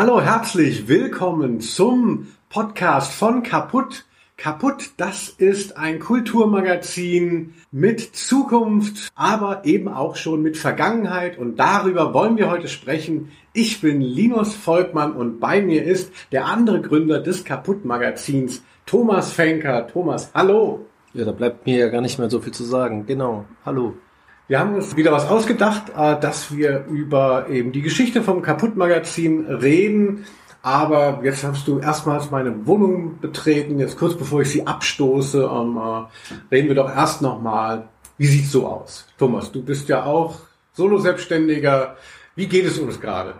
[0.00, 4.04] Hallo, herzlich willkommen zum Podcast von Kaputt.
[4.36, 12.14] Kaputt, das ist ein Kulturmagazin mit Zukunft, aber eben auch schon mit Vergangenheit und darüber
[12.14, 13.32] wollen wir heute sprechen.
[13.52, 19.88] Ich bin Linus Volkmann und bei mir ist der andere Gründer des Kaputt-Magazins, Thomas Fenker.
[19.88, 20.86] Thomas, hallo.
[21.12, 23.04] Ja, da bleibt mir ja gar nicht mehr so viel zu sagen.
[23.04, 23.94] Genau, hallo.
[24.48, 29.44] Wir haben uns wieder was ausgedacht, äh, dass wir über eben die Geschichte vom Kaputt-Magazin
[29.44, 30.24] reden.
[30.62, 33.78] Aber jetzt hast du erstmals meine Wohnung betreten.
[33.78, 37.90] Jetzt kurz bevor ich sie abstoße, ähm, äh, reden wir doch erst nochmal.
[38.16, 39.06] Wie sieht's so aus?
[39.18, 40.36] Thomas, du bist ja auch
[40.72, 41.96] Solo-Selbstständiger.
[42.34, 43.34] Wie geht es uns gerade?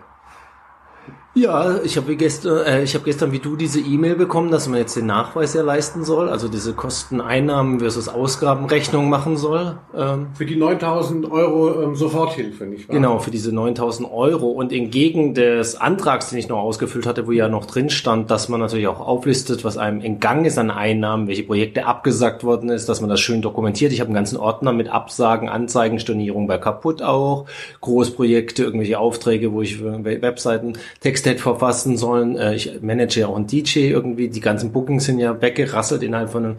[1.39, 4.77] Ja, ich habe gestern, äh, ich habe gestern wie du diese E-Mail bekommen, dass man
[4.77, 9.77] jetzt den Nachweis ja leisten soll, also diese Kosteneinnahmen versus Ausgabenrechnung machen soll.
[9.95, 12.95] Ähm, für die 9000 Euro ähm, Soforthilfe, nicht wahr?
[12.95, 14.49] Genau, für diese 9000 Euro.
[14.49, 18.49] Und entgegen des Antrags, den ich noch ausgefüllt hatte, wo ja noch drin stand, dass
[18.49, 22.89] man natürlich auch auflistet, was einem entgangen ist an Einnahmen, welche Projekte abgesagt worden ist,
[22.89, 23.93] dass man das schön dokumentiert.
[23.93, 27.45] Ich habe einen ganzen Ordner mit Absagen, Anzeigen, Stornierung bei kaputt auch,
[27.79, 32.37] Großprojekte, irgendwelche Aufträge, wo ich Webseiten Text Mixtape verfassen sollen.
[32.37, 34.29] Äh, ich manage ja auch einen DJ irgendwie.
[34.29, 36.57] Die ganzen Bookings sind ja weggerasselt innerhalb von,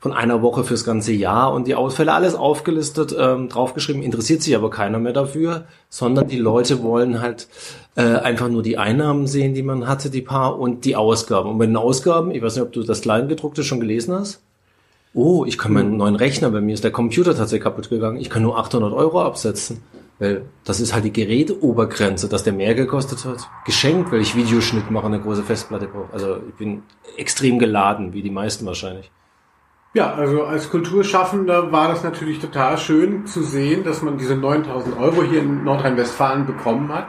[0.00, 4.02] von einer Woche fürs ganze Jahr und die Ausfälle alles aufgelistet, ähm, draufgeschrieben.
[4.02, 7.48] Interessiert sich aber keiner mehr dafür, sondern die Leute wollen halt
[7.96, 11.50] äh, einfach nur die Einnahmen sehen, die man hatte, die paar und die Ausgaben.
[11.50, 14.40] Und bei den Ausgaben, ich weiß nicht, ob du das Kleingedruckte schon gelesen hast.
[15.14, 18.20] Oh, ich kann meinen neuen Rechner, bei mir ist der Computer tatsächlich kaputt gegangen.
[18.20, 19.82] Ich kann nur 800 Euro absetzen.
[20.18, 23.48] Weil das ist halt die Geräteobergrenze, dass der mehr gekostet hat.
[23.64, 26.12] Geschenkt, weil ich Videoschnitt mache, eine große Festplatte brauche.
[26.12, 26.82] Also ich bin
[27.16, 29.10] extrem geladen, wie die meisten wahrscheinlich.
[29.94, 34.98] Ja, also als Kulturschaffender war das natürlich total schön zu sehen, dass man diese 9000
[34.98, 37.06] Euro hier in Nordrhein-Westfalen bekommen hat.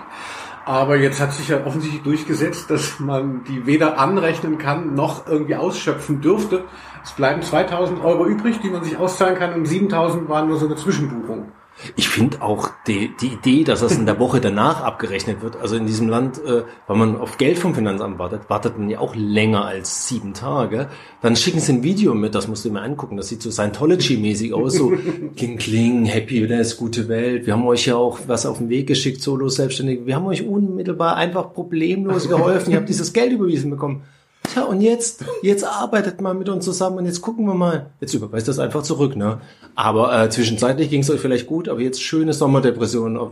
[0.66, 5.56] Aber jetzt hat sich ja offensichtlich durchgesetzt, dass man die weder anrechnen kann noch irgendwie
[5.56, 6.64] ausschöpfen dürfte.
[7.04, 10.68] Es bleiben 2000 Euro übrig, die man sich auszahlen kann und 7000 waren nur so
[10.68, 11.52] eine Zwischenbuchung.
[11.96, 15.76] Ich finde auch die, die Idee, dass das in der Woche danach abgerechnet wird, also
[15.76, 19.16] in diesem Land, äh, weil man auf Geld vom Finanzamt wartet, wartet man ja auch
[19.16, 20.90] länger als sieben Tage.
[21.22, 24.54] Dann schicken sie ein Video mit, das musst du mir angucken, das sieht so Scientology-mäßig
[24.54, 24.92] aus, so
[25.38, 27.46] kling kling, Happiness, gute Welt.
[27.46, 30.06] Wir haben euch ja auch was auf den Weg geschickt, solo selbstständig.
[30.06, 32.72] Wir haben euch unmittelbar einfach problemlos geholfen.
[32.72, 34.04] Ihr habt dieses Geld überwiesen bekommen.
[34.52, 37.92] Tja, und jetzt, jetzt arbeitet mal mit uns zusammen und jetzt gucken wir mal.
[38.00, 39.42] Jetzt überweist das einfach zurück, ne?
[39.76, 43.32] Aber äh, zwischenzeitlich ging es euch vielleicht gut, aber jetzt schöne Sommerdepression auf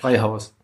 [0.00, 0.54] Freihaus.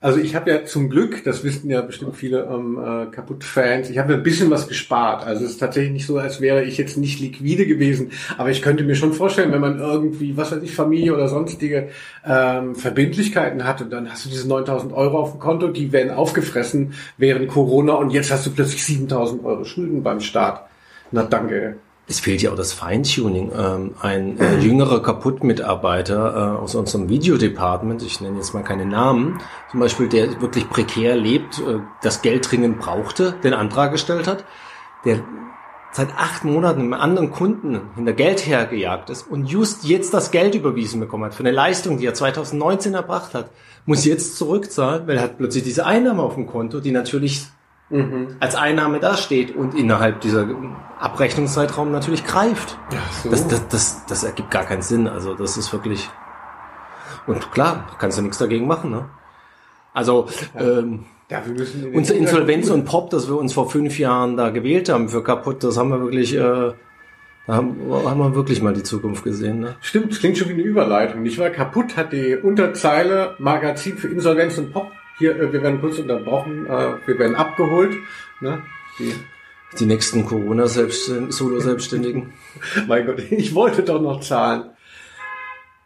[0.00, 3.98] Also ich habe ja zum Glück, das wissen ja bestimmt viele ähm, äh, Kaputt-Fans, ich
[3.98, 5.26] habe ein bisschen was gespart.
[5.26, 8.12] Also es ist tatsächlich nicht so, als wäre ich jetzt nicht liquide gewesen.
[8.36, 11.88] Aber ich könnte mir schon vorstellen, wenn man irgendwie, was weiß ich, Familie oder sonstige
[12.24, 16.94] ähm, Verbindlichkeiten hatte, dann hast du diese 9000 Euro auf dem Konto, die werden aufgefressen
[17.16, 20.68] während Corona und jetzt hast du plötzlich 7000 Euro Schulden beim Staat.
[21.10, 21.76] Na danke
[22.08, 23.52] es fehlt ja auch das Feintuning.
[23.54, 29.40] Ähm, ein äh, jüngerer Kaputt-Mitarbeiter äh, aus unserem Videodepartment, ich nenne jetzt mal keine Namen,
[29.70, 34.44] zum Beispiel, der wirklich prekär lebt, äh, das Geld dringend brauchte, den Antrag gestellt hat,
[35.04, 35.22] der
[35.92, 40.54] seit acht Monaten einem anderen Kunden hinter Geld hergejagt ist und just jetzt das Geld
[40.54, 43.50] überwiesen bekommen hat für eine Leistung, die er 2019 erbracht hat,
[43.84, 47.46] muss jetzt zurückzahlen, weil er hat plötzlich diese Einnahme auf dem Konto, die natürlich
[47.90, 48.36] mhm.
[48.40, 50.46] als Einnahme dasteht und innerhalb dieser
[50.98, 52.78] Abrechnungszeitraum natürlich greift.
[53.22, 53.30] So.
[53.30, 55.08] das, das, das, das ergibt gar keinen Sinn.
[55.08, 56.08] Also das ist wirklich.
[57.26, 58.90] Und klar, kannst du nichts dagegen machen.
[58.90, 59.08] Ne?
[59.92, 60.60] Also ja.
[60.60, 64.48] ähm, ja, wir müssen unser Insolvenz und Pop, das wir uns vor fünf Jahren da
[64.48, 66.34] gewählt haben für kaputt, das haben wir wirklich.
[66.34, 66.72] Äh,
[67.46, 69.60] da haben, haben wir wirklich mal die Zukunft gesehen.
[69.60, 69.76] Ne?
[69.80, 71.22] Stimmt, klingt schon wie eine Überleitung.
[71.22, 71.48] Nicht wahr?
[71.48, 76.66] Kaputt hat die Unterzeile Magazin für Insolvenz und Pop hier, äh, wir werden kurz unterbrochen,
[76.66, 77.96] äh, wir werden abgeholt.
[78.40, 78.62] Ne?
[78.98, 79.12] Die,
[79.78, 82.32] die nächsten Corona-Solo-Selbstständigen.
[82.88, 84.70] mein Gott, ich wollte doch noch zahlen.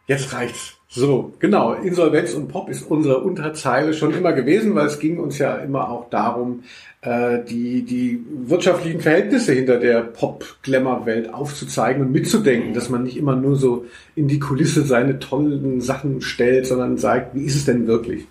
[0.07, 0.77] Jetzt reicht's.
[0.95, 1.73] So, genau.
[1.73, 5.89] Insolvenz und Pop ist unsere Unterzeile schon immer gewesen, weil es ging uns ja immer
[5.89, 6.63] auch darum,
[7.01, 13.35] äh, die, die wirtschaftlichen Verhältnisse hinter der Pop-Glamour-Welt aufzuzeigen und mitzudenken, dass man nicht immer
[13.35, 17.87] nur so in die Kulisse seine tollen Sachen stellt, sondern sagt, wie ist es denn
[17.87, 18.27] wirklich?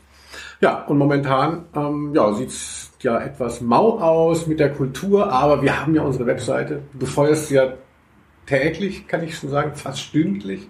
[0.62, 5.80] Ja, und momentan ähm, ja, sieht's ja etwas mau aus mit der Kultur, aber wir
[5.80, 6.82] haben ja unsere Webseite.
[6.92, 7.72] Du befeuerst sie ja
[8.46, 10.68] täglich, kann ich schon sagen, fast stündlich.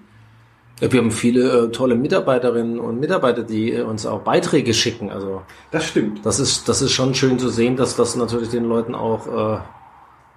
[0.80, 5.10] Wir haben viele äh, tolle Mitarbeiterinnen und Mitarbeiter, die äh, uns auch Beiträge schicken.
[5.10, 6.24] Also das stimmt.
[6.24, 9.60] Das ist das ist schon schön zu sehen, dass das natürlich den Leuten auch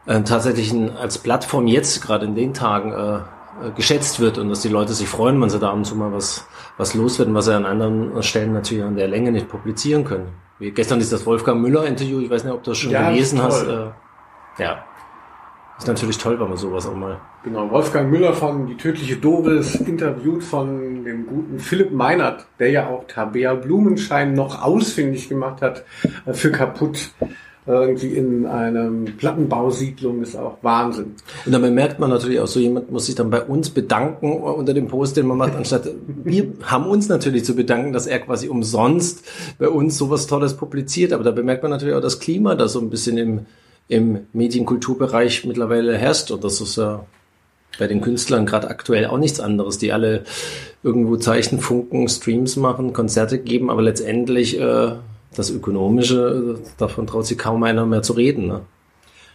[0.05, 3.19] äh, äh, tatsächlich als Plattform jetzt gerade in den Tagen äh,
[3.75, 6.11] geschätzt wird und dass die Leute sich freuen, wenn sie da ab und zu mal
[6.11, 6.47] was,
[6.77, 10.27] was loswerden, was sie an anderen Stellen natürlich an der Länge nicht publizieren können.
[10.59, 13.41] Wie gestern ist das Wolfgang Müller-Interview, ich weiß nicht, ob du das schon Ja, gelesen
[13.41, 13.63] hast.
[13.67, 13.87] Äh,
[14.57, 14.83] ja.
[15.77, 17.19] Ist natürlich toll, wenn man sowas auch mal.
[17.43, 22.87] Genau, Wolfgang Müller von Die tödliche Doris, interviewt von dem guten Philipp Meinert, der ja
[22.87, 25.83] auch Tabea Blumenschein noch ausfindig gemacht hat
[26.25, 27.11] äh, für kaputt.
[27.67, 31.15] Irgendwie in einem Plattenbausiedlung ist auch Wahnsinn.
[31.45, 34.75] Und dann bemerkt man natürlich auch so, jemand muss sich dann bei uns bedanken unter
[34.75, 35.89] dem Post, den man macht, anstatt
[36.23, 39.25] wir haben uns natürlich zu bedanken, dass er quasi umsonst
[39.57, 41.11] bei uns sowas Tolles publiziert.
[41.11, 43.45] Aber da bemerkt man natürlich auch das Klima, das so ein bisschen im,
[43.87, 46.29] im Medienkulturbereich mittlerweile herrscht.
[46.29, 47.03] Und das ist ja
[47.79, 50.23] bei den Künstlern gerade aktuell auch nichts anderes, die alle
[50.83, 54.91] irgendwo Zeichen, Funken, Streams machen, Konzerte geben, aber letztendlich äh,
[55.35, 58.47] das Ökonomische, davon traut sich kaum einer mehr zu reden.
[58.47, 58.61] Ne?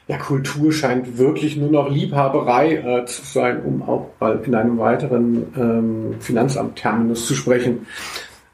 [0.09, 4.79] Ja, Kultur scheint wirklich nur noch Liebhaberei äh, zu sein, um auch bald in einem
[4.79, 7.87] weiteren ähm, Finanzamt-Terminus zu sprechen.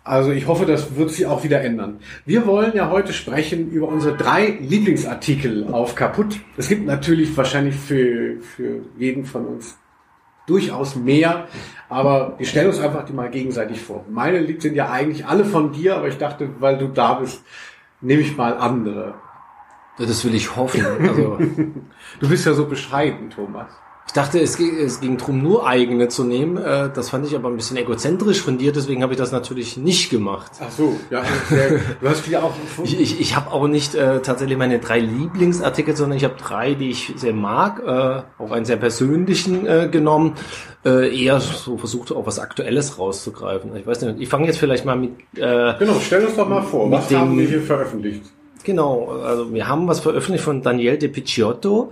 [0.04, 1.98] Also ich hoffe, das wird sich auch wieder ändern.
[2.24, 6.38] Wir wollen ja heute sprechen über unsere drei Lieblingsartikel auf Kaputt.
[6.56, 9.76] Es gibt natürlich wahrscheinlich für, für jeden von uns
[10.46, 11.48] durchaus mehr,
[11.88, 14.04] aber wir stellen uns einfach die mal gegenseitig vor.
[14.08, 17.44] Meine Lied sind ja eigentlich alle von dir, aber ich dachte, weil du da bist,
[18.00, 19.14] nehme ich mal andere.
[19.98, 20.84] Das will ich hoffen.
[21.00, 21.38] Also,
[22.20, 23.68] Du bist ja so bescheiden, Thomas.
[24.06, 26.56] Ich dachte, es ging, es ging drum, nur eigene zu nehmen.
[26.56, 29.76] Äh, Das fand ich aber ein bisschen egozentrisch von dir, deswegen habe ich das natürlich
[29.76, 30.52] nicht gemacht.
[30.60, 32.52] Ach so, ja, sehr, du hast wieder auch
[32.84, 36.74] Ich, ich, ich habe auch nicht äh, tatsächlich meine drei Lieblingsartikel, sondern ich habe drei,
[36.74, 40.34] die ich sehr mag, äh, auch einen sehr persönlichen äh, genommen,
[40.84, 43.74] äh, eher so versucht, auch was Aktuelles rauszugreifen.
[43.76, 46.62] Ich weiß nicht, ich fange jetzt vielleicht mal mit äh, Genau, stell uns doch mal
[46.62, 48.22] vor, was dem- haben wir hier veröffentlicht?
[48.64, 51.90] Genau, also wir haben was veröffentlicht von Danielle De Picciotto,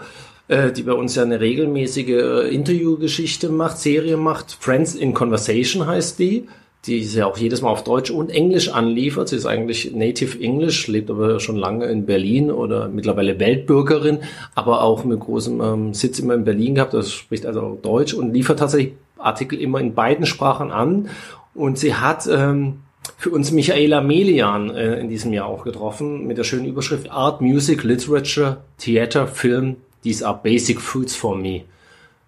[0.48, 4.56] äh, die bei uns ja eine regelmäßige äh, Interviewgeschichte macht, Serie macht.
[4.60, 6.48] Friends in Conversation heißt die.
[6.86, 9.30] Die sie ja auch jedes Mal auf Deutsch und Englisch anliefert.
[9.30, 14.18] Sie ist eigentlich Native English, lebt aber schon lange in Berlin oder mittlerweile Weltbürgerin,
[14.54, 16.92] aber auch mit großem ähm, Sitz immer in Berlin gehabt.
[16.92, 21.08] Das spricht also auch Deutsch und liefert tatsächlich Artikel immer in beiden Sprachen an.
[21.54, 22.80] Und sie hat ähm,
[23.16, 27.40] für uns Michaela Melian äh, in diesem Jahr auch getroffen mit der schönen Überschrift Art,
[27.40, 31.64] Music, Literature, Theater, Film, these are basic foods for me.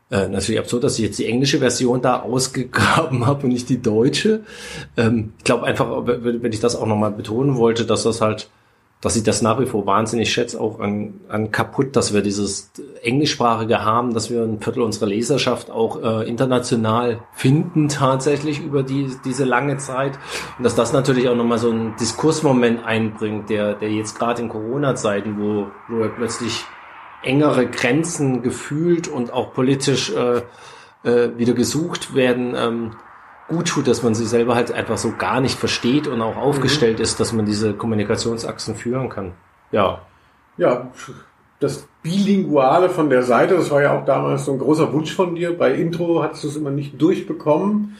[0.09, 3.83] Äh, natürlich absurd, dass ich jetzt die englische Version da ausgegraben habe und nicht die
[3.83, 4.41] deutsche.
[4.97, 8.49] Ähm, ich glaube einfach, wenn ich das auch nochmal betonen wollte, dass das halt,
[9.01, 12.71] dass ich das nach wie vor wahnsinnig schätze, auch an, an kaputt, dass wir dieses
[13.03, 19.11] Englischsprachige haben, dass wir ein Viertel unserer Leserschaft auch äh, international finden tatsächlich über die,
[19.25, 20.21] diese lange Zeit.
[20.57, 24.49] Und dass das natürlich auch nochmal so einen Diskursmoment einbringt, der, der jetzt gerade in
[24.49, 26.65] Corona-Zeiten, wo, wo plötzlich
[27.27, 30.43] engere Grenzen gefühlt und auch politisch äh,
[31.03, 32.93] äh, wieder gesucht werden, ähm,
[33.49, 37.01] gut tut, dass man sie selber halt einfach so gar nicht versteht und auch aufgestellt
[37.01, 39.33] ist, dass man diese Kommunikationsachsen führen kann.
[39.71, 40.01] Ja,
[40.57, 40.91] Ja,
[41.61, 45.35] das Bilinguale von der Seite, das war ja auch damals so ein großer Wunsch von
[45.35, 45.57] dir.
[45.57, 47.97] Bei Intro hattest du es immer nicht durchbekommen.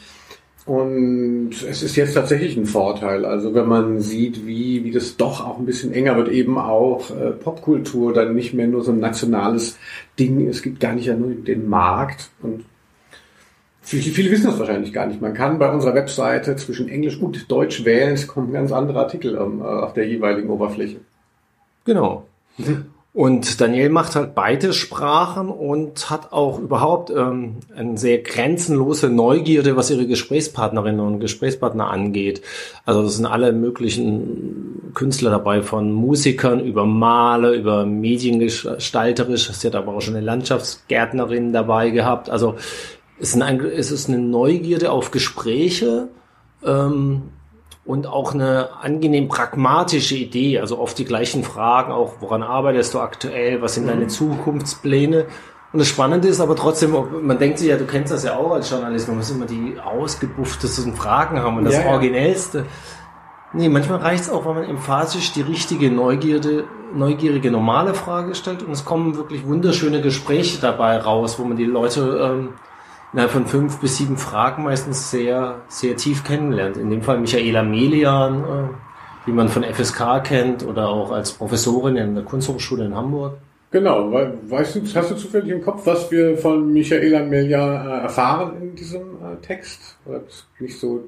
[0.67, 3.23] Und es ist jetzt tatsächlich ein Vorteil.
[3.23, 7.09] Also wenn man sieht, wie, wie das doch auch ein bisschen enger wird, eben auch
[7.09, 9.77] äh, Popkultur dann nicht mehr nur so ein nationales
[10.19, 10.45] Ding.
[10.45, 12.31] Es gibt gar nicht ja nur den Markt.
[12.41, 12.65] Und
[13.81, 15.21] viele, viele wissen das wahrscheinlich gar nicht.
[15.21, 18.15] Man kann bei unserer Webseite zwischen Englisch und Deutsch wählen.
[18.15, 20.97] Es kommen ganz andere Artikel ähm, auf der jeweiligen Oberfläche.
[21.85, 22.27] Genau.
[23.17, 29.75] Und Daniel macht halt beide Sprachen und hat auch überhaupt ähm, eine sehr grenzenlose Neugierde,
[29.75, 32.43] was ihre Gesprächspartnerinnen und Gesprächspartner angeht.
[32.85, 39.49] Also das sind alle möglichen Künstler dabei, von Musikern über Maler, über Mediengestalterisch.
[39.51, 42.29] Sie hat aber auch schon eine Landschaftsgärtnerin dabei gehabt.
[42.29, 42.53] Also
[43.19, 46.09] es es ist eine Neugierde auf Gespräche.
[46.63, 47.23] Ähm,
[47.87, 52.99] und auch eine angenehm pragmatische Idee, also oft die gleichen Fragen, auch woran arbeitest du
[52.99, 55.25] aktuell, was sind deine Zukunftspläne?
[55.71, 58.51] Und das Spannende ist aber trotzdem, man denkt sich ja, du kennst das ja auch
[58.51, 61.91] als Journalist, man muss immer die ausgebufftesten Fragen haben und das Ja, ja.
[61.91, 62.65] Originellste.
[63.53, 68.63] Nee, manchmal reicht es auch, wenn man emphatisch die richtige Neugierde, neugierige normale Frage stellt
[68.63, 72.49] und es kommen wirklich wunderschöne Gespräche dabei raus, wo man die Leute ähm,
[73.13, 76.77] innerhalb von fünf bis sieben Fragen meistens sehr, sehr tief kennenlernt.
[76.77, 78.45] In dem Fall Michaela Melian, äh,
[79.25, 83.37] die man von FSK kennt oder auch als Professorin in der Kunsthochschule in Hamburg.
[83.71, 88.01] Genau, we- weißt du, hast du zufällig im Kopf, was wir von Michaela Melia äh,
[88.03, 89.97] erfahren in diesem äh, Text?
[90.05, 90.21] Oder
[90.59, 91.03] nicht so.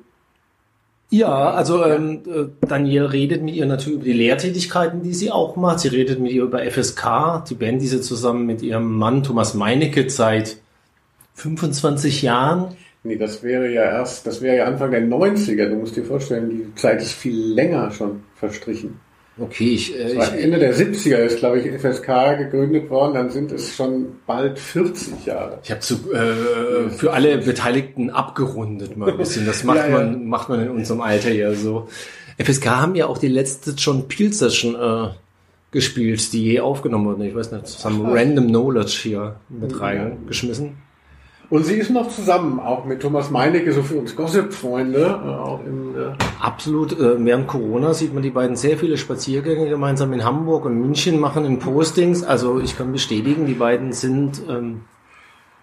[1.11, 5.55] Ja, also ähm, äh, Daniel redet mit ihr natürlich über die Lehrtätigkeiten, die sie auch
[5.55, 5.79] macht.
[5.79, 9.53] Sie redet mit ihr über FSK, die Band, die sie zusammen mit ihrem Mann Thomas
[9.55, 10.57] Meinecke seit
[11.39, 15.69] 25 Jahren Nee, das wäre ja erst, das wäre ja Anfang der 90er.
[15.69, 18.99] Du musst dir vorstellen, die Zeit ist viel länger schon verstrichen.
[19.39, 23.53] Okay, ich, äh, ich Ende der 70er ist, glaube ich, FSK gegründet worden, dann sind
[23.53, 25.59] es schon bald 40 Jahre.
[25.63, 25.81] Ich habe
[26.13, 29.45] äh, für alle Beteiligten abgerundet mal ein bisschen.
[29.45, 31.87] Das macht ja, man macht man in unserem Alter ja so.
[32.37, 35.11] FSK haben ja auch die letzte John Peel Session äh,
[35.71, 37.25] gespielt, die je aufgenommen wurde.
[37.25, 39.77] Ich weiß nicht, haben Random Knowledge hier mit ja.
[39.77, 40.88] reingeschmissen.
[41.49, 45.01] Und sie ist noch zusammen, auch mit Thomas Meinecke, so für uns Gossip-Freunde.
[45.01, 46.91] Äh, auch im, äh Absolut.
[46.99, 51.19] Äh, während Corona sieht man die beiden sehr viele Spaziergänge gemeinsam in Hamburg und München
[51.19, 52.23] machen in Postings.
[52.23, 54.81] Also ich kann bestätigen, die beiden sind ähm,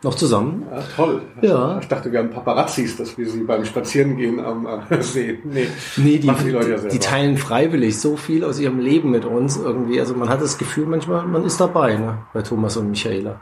[0.02, 0.66] noch zusammen.
[0.70, 1.22] Ja, toll.
[1.40, 1.78] Ja.
[1.78, 5.38] Ich dachte, wir haben Paparazzis, dass wir sie beim Spazierengehen am äh, sehen.
[5.44, 9.24] Nee, nee die, die, Leute ja die teilen freiwillig so viel aus ihrem Leben mit
[9.24, 10.00] uns irgendwie.
[10.00, 13.40] Also man hat das Gefühl manchmal, man ist dabei ne, bei Thomas und Michaela.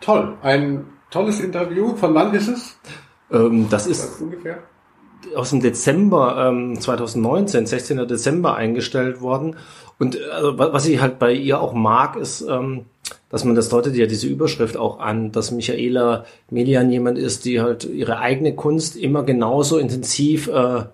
[0.00, 0.34] Toll.
[0.42, 1.94] Ein Tolles Interview.
[1.94, 2.76] Von wann ist es?
[3.30, 4.58] Ähm, das ist ungefähr
[5.36, 8.08] aus dem Dezember ähm, 2019, 16.
[8.08, 9.56] Dezember eingestellt worden.
[9.98, 12.86] Und also, was ich halt bei ihr auch mag, ist, ähm,
[13.30, 17.60] dass man das deutet ja diese Überschrift auch an, dass Michaela Melian jemand ist, die
[17.60, 20.84] halt ihre eigene Kunst immer genauso intensiv äh,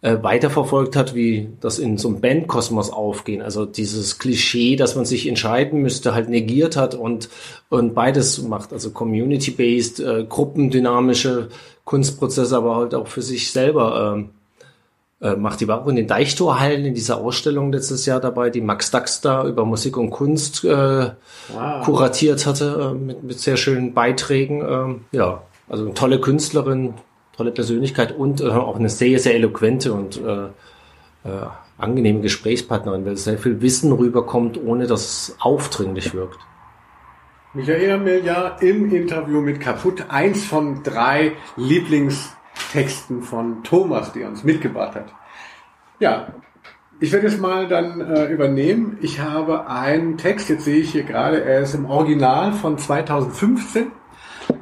[0.00, 3.42] äh, weiterverfolgt hat, wie das in so einem Bandkosmos aufgehen.
[3.42, 7.28] Also dieses Klischee, dass man sich entscheiden müsste, halt negiert hat und,
[7.68, 8.72] und beides macht.
[8.72, 11.48] Also community-based, äh, gruppendynamische
[11.84, 15.60] Kunstprozesse, aber halt auch für sich selber äh, äh, macht.
[15.60, 19.20] Die war auch in den Deichtorhallen in dieser Ausstellung letztes Jahr dabei, die Max Dax
[19.20, 21.84] da über Musik und Kunst äh, wow.
[21.84, 25.00] kuratiert hatte, äh, mit, mit sehr schönen Beiträgen.
[25.12, 26.94] Äh, ja, also eine tolle Künstlerin,
[27.38, 30.46] tolle Persönlichkeit und äh, auch eine sehr, sehr eloquente und äh,
[31.24, 31.46] äh,
[31.78, 36.40] angenehme Gesprächspartnerin, weil sehr viel Wissen rüberkommt, ohne dass es aufdringlich wirkt.
[37.54, 44.42] Michaela Milja im Interview mit Kaputt, eins von drei Lieblingstexten von Thomas, die er uns
[44.42, 45.06] mitgebracht hat.
[46.00, 46.34] Ja,
[46.98, 48.98] ich werde es mal dann äh, übernehmen.
[49.00, 53.92] Ich habe einen Text, jetzt sehe ich hier gerade, er ist im Original von 2015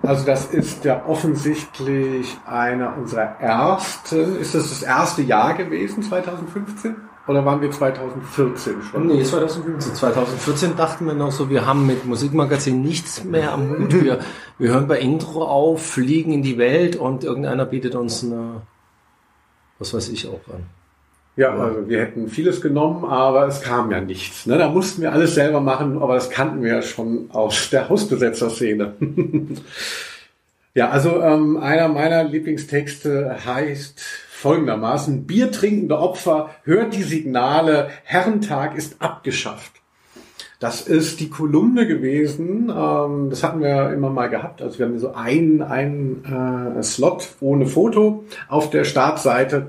[0.02, 6.96] also das ist ja offensichtlich einer unserer ersten, ist das das erste Jahr gewesen, 2015?
[7.26, 9.06] Oder waren wir 2014 schon?
[9.08, 9.94] Nee, 2015.
[9.94, 13.92] 2014 dachten wir noch so, wir haben mit Musikmagazin nichts mehr am Hut.
[13.92, 14.20] Wir,
[14.58, 18.62] wir hören bei Intro auf, fliegen in die Welt und irgendeiner bietet uns eine,
[19.80, 20.66] was weiß ich auch an.
[21.36, 24.46] Ja, also wir hätten vieles genommen, aber es kam ja nichts.
[24.46, 24.56] Ne?
[24.56, 28.94] Da mussten wir alles selber machen, aber das kannten wir ja schon aus der Hausbesetzerszene.
[30.74, 39.02] ja, also ähm, einer meiner Lieblingstexte heißt folgendermaßen, Biertrinkende Opfer, hört die Signale, Herrentag ist
[39.02, 39.72] abgeschafft.
[40.58, 42.72] Das ist die Kolumne gewesen.
[42.74, 44.62] Ähm, das hatten wir immer mal gehabt.
[44.62, 49.66] Also wir haben so einen, einen äh, Slot ohne Foto auf der Startseite.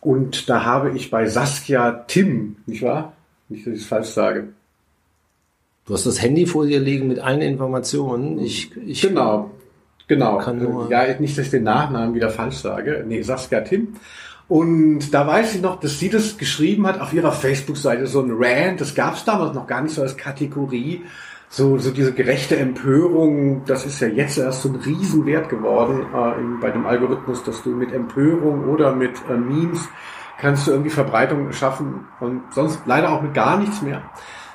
[0.00, 3.12] Und da habe ich bei Saskia Tim, nicht wahr?
[3.48, 4.48] Nicht, dass ich es falsch sage.
[5.86, 8.38] Du hast das Handy vor dir liegen mit allen Informationen.
[8.38, 9.50] Ich, ich genau,
[10.06, 10.38] genau.
[10.90, 13.04] ja, nicht, dass ich den Nachnamen wieder falsch sage.
[13.06, 13.94] Nee, Saskia Tim.
[14.48, 18.30] Und da weiß ich noch, dass sie das geschrieben hat auf ihrer Facebook-Seite, so ein
[18.32, 18.80] Rant.
[18.80, 21.02] Das gab es damals noch gar nicht so als Kategorie
[21.48, 26.40] so, so diese gerechte Empörung, das ist ja jetzt erst so ein Riesenwert geworden äh,
[26.40, 29.88] in, bei dem Algorithmus, dass du mit Empörung oder mit äh, Memes
[30.38, 34.02] kannst du irgendwie Verbreitung schaffen und sonst leider auch mit gar nichts mehr.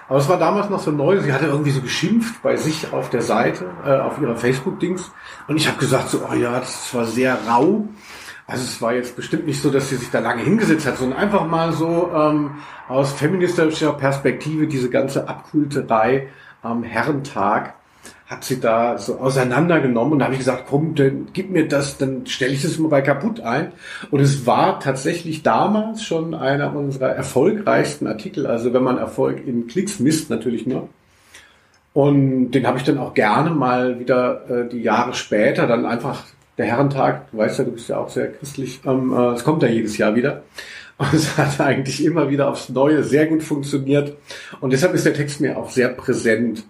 [0.07, 1.19] Aber es war damals noch so neu.
[1.19, 5.11] Sie hatte irgendwie so geschimpft bei sich auf der Seite, äh, auf ihrer Facebook-Dings.
[5.47, 7.87] Und ich habe gesagt so, oh ja, das war sehr rau.
[8.45, 11.17] Also es war jetzt bestimmt nicht so, dass sie sich da lange hingesetzt hat, sondern
[11.17, 12.51] einfach mal so ähm,
[12.89, 16.27] aus feministischer Perspektive diese ganze Abkulterei
[16.63, 17.75] am Herrentag
[18.25, 21.97] hat sie da so auseinandergenommen und da habe ich gesagt, komm, dann gib mir das,
[21.97, 23.73] dann stelle ich das mal bei kaputt ein.
[24.09, 28.47] Und es war tatsächlich damals schon einer unserer erfolgreichsten Artikel.
[28.47, 30.89] Also wenn man Erfolg in Klicks misst, natürlich nur.
[31.93, 36.23] Und den habe ich dann auch gerne mal wieder äh, die Jahre später dann einfach
[36.57, 39.61] der Herrentag, du weißt ja, du bist ja auch sehr christlich, ähm, äh, es kommt
[39.63, 40.43] ja jedes Jahr wieder.
[40.97, 44.15] Und es hat eigentlich immer wieder aufs Neue sehr gut funktioniert.
[44.61, 46.63] Und deshalb ist der Text mir auch sehr präsent.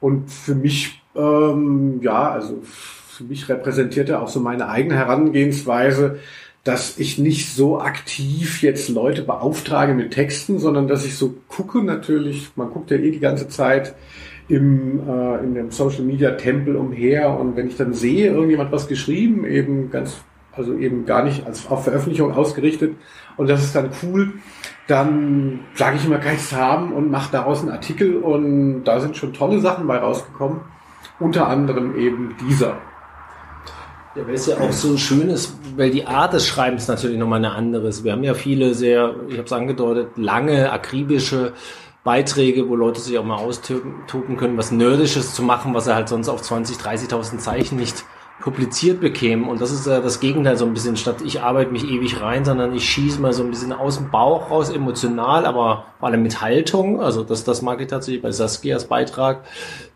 [0.00, 6.18] Und für mich, ähm, ja, also für mich repräsentiert er auch so meine eigene Herangehensweise,
[6.64, 11.82] dass ich nicht so aktiv jetzt Leute beauftrage mit Texten, sondern dass ich so gucke
[11.82, 13.94] natürlich, man guckt ja eh die ganze Zeit
[14.48, 18.88] im, äh, in dem Social Media Tempel umher und wenn ich dann sehe, irgendjemand was
[18.88, 20.16] geschrieben, eben ganz
[20.56, 22.96] also eben gar nicht als auf Veröffentlichung ausgerichtet.
[23.36, 24.34] Und das ist dann cool.
[24.86, 28.16] Dann sage ich immer, ich haben und mache daraus einen Artikel.
[28.16, 30.60] Und da sind schon tolle Sachen bei rausgekommen.
[31.18, 32.78] Unter anderem eben dieser.
[34.14, 37.38] Ja, weil es ja auch so schön ist, weil die Art des Schreibens natürlich nochmal
[37.38, 38.02] eine andere ist.
[38.02, 41.52] Wir haben ja viele sehr, ich habe es angedeutet, lange, akribische
[42.02, 46.08] Beiträge, wo Leute sich auch mal austoben können, was Nerdisches zu machen, was er halt
[46.08, 48.04] sonst auf 20, 30.000 Zeichen nicht
[48.46, 49.48] publiziert bekämen.
[49.48, 52.44] Und das ist ja das Gegenteil so ein bisschen, statt ich arbeite mich ewig rein,
[52.44, 56.22] sondern ich schieße mal so ein bisschen aus dem Bauch raus, emotional, aber vor allem
[56.22, 57.00] mit Haltung.
[57.00, 59.42] Also das, das mag ich tatsächlich bei Saskias Beitrag.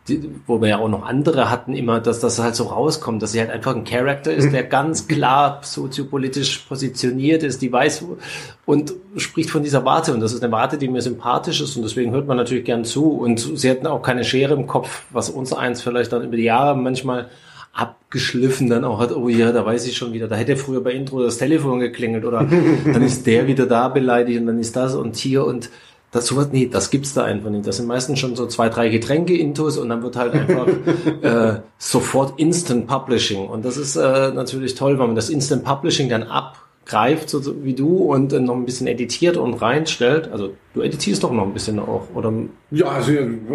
[0.08, 3.30] Die, wo wir ja auch noch andere hatten, immer, dass das halt so rauskommt, dass
[3.30, 8.04] sie halt einfach ein Charakter ist, der ganz klar soziopolitisch positioniert ist, die weiß
[8.66, 10.12] und spricht von dieser Warte.
[10.12, 11.76] Und das ist eine Warte, die mir sympathisch ist.
[11.76, 13.12] Und deswegen hört man natürlich gern zu.
[13.12, 16.42] Und sie hatten auch keine Schere im Kopf, was uns eins vielleicht dann über die
[16.42, 17.28] Jahre manchmal
[17.72, 20.92] abgeschliffen dann auch hat, oh ja, da weiß ich schon wieder, da hätte früher bei
[20.92, 22.46] Intro das Telefon geklingelt oder
[22.84, 25.70] dann ist der wieder da beleidigt und dann ist das und hier und
[26.10, 27.66] das sowas, nee, das gibt's da einfach nicht.
[27.66, 30.66] Das sind meistens schon so zwei, drei Getränke intus und dann wird halt einfach
[31.22, 33.46] äh, sofort Instant Publishing.
[33.46, 36.24] Und das ist äh, natürlich toll, weil man das Instant Publishing dann
[36.90, 40.30] abgreift, so wie du, und noch ein bisschen editiert und reinstellt.
[40.32, 42.32] Also du editierst doch noch ein bisschen auch, oder?
[42.70, 43.12] Ja, also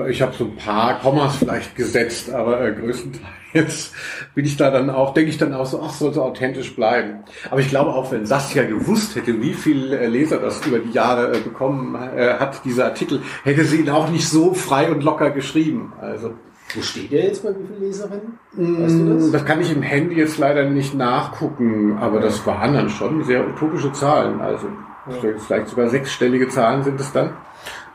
[0.07, 3.91] ich habe so ein paar Kommas vielleicht gesetzt, aber äh, größtenteils
[4.33, 7.23] bin ich da dann auch, denke ich dann auch so, ach, sollte authentisch bleiben.
[7.49, 10.91] Aber ich glaube auch, wenn Saskia gewusst hätte, wie viel äh, Leser das über die
[10.91, 15.03] Jahre äh, bekommen äh, hat, dieser Artikel, hätte sie ihn auch nicht so frei und
[15.03, 15.93] locker geschrieben.
[15.99, 16.33] Also.
[16.75, 18.39] Wo steht der jetzt bei wie viele Leserinnen?
[18.51, 19.31] Weißt du das?
[19.31, 23.47] das kann ich im Handy jetzt leider nicht nachgucken, aber das waren dann schon sehr
[23.47, 24.41] utopische Zahlen.
[24.41, 24.67] Also
[25.09, 25.33] ja.
[25.37, 27.31] vielleicht sogar sechsstellige Zahlen sind es dann.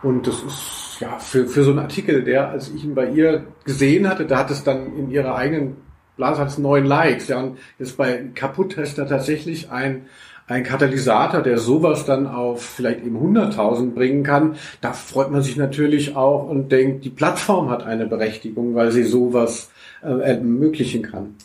[0.02, 3.46] Und das ist ja, für, für so einen Artikel, der, als ich ihn bei ihr
[3.64, 5.76] gesehen hatte, da hat es dann in ihrer eigenen
[6.16, 7.28] Blase hat es neun Likes.
[7.28, 10.06] Ja, und jetzt bei Kaputt-Tester tatsächlich ein,
[10.50, 14.56] ein Katalysator, der sowas dann auf vielleicht eben 100.000 bringen kann.
[14.80, 19.04] Da freut man sich natürlich auch und denkt, die Plattform hat eine Berechtigung, weil sie
[19.04, 19.70] sowas
[20.02, 21.36] äh, ermöglichen kann.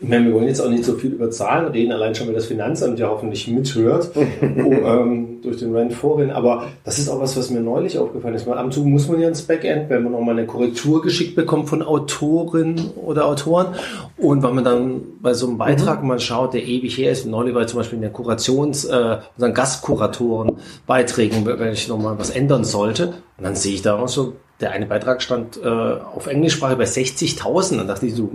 [0.00, 2.34] Ich meine, wir wollen jetzt auch nicht so viel über Zahlen reden, allein schon, weil
[2.34, 6.32] das Finanzamt ja hoffentlich mithört oh, ähm, durch den Rand vorhin.
[6.32, 8.48] Aber das ist auch was, was mir neulich aufgefallen ist.
[8.48, 11.68] Ab und zu muss man ja ins Backend, wenn man nochmal eine Korrektur geschickt bekommt
[11.68, 13.68] von Autoren oder Autoren.
[14.16, 16.08] Und wenn man dann bei so einem Beitrag mhm.
[16.08, 19.54] mal schaut, der ewig her ist, neulich war zum Beispiel in der Kurations-, äh, unseren
[19.54, 20.56] Gastkuratoren
[20.88, 23.14] Beiträgen, wenn ich nochmal was ändern sollte.
[23.38, 26.84] Und dann sehe ich da auch so, der eine Beitrag stand äh, auf Englischsprache bei
[26.84, 27.76] 60.000.
[27.76, 28.30] Dann dachte ich so,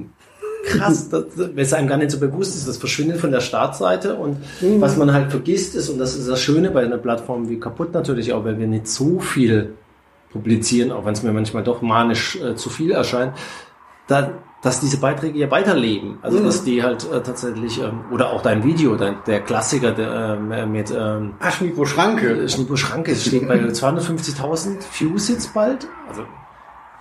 [0.70, 4.38] krass, das, es einem gar nicht so bewusst ist, das verschwindet von der Startseite und
[4.62, 4.80] mhm.
[4.80, 7.94] was man halt vergisst ist, und das ist das Schöne bei einer Plattform wie kaputt
[7.94, 9.74] natürlich auch, weil wir nicht so viel
[10.32, 13.34] publizieren, auch wenn es mir manchmal doch manisch äh, zu viel erscheint,
[14.08, 16.20] da, dass diese Beiträge ja weiterleben.
[16.22, 16.46] Also mhm.
[16.46, 20.66] dass die halt äh, tatsächlich, ähm, oder auch dein Video, dein, der Klassiker der, äh,
[20.66, 22.48] mit ähm, Ah, Schnipo Schranke.
[22.50, 25.88] Schnipo Schranke steht bei 250.000 Views jetzt bald.
[26.08, 26.24] Also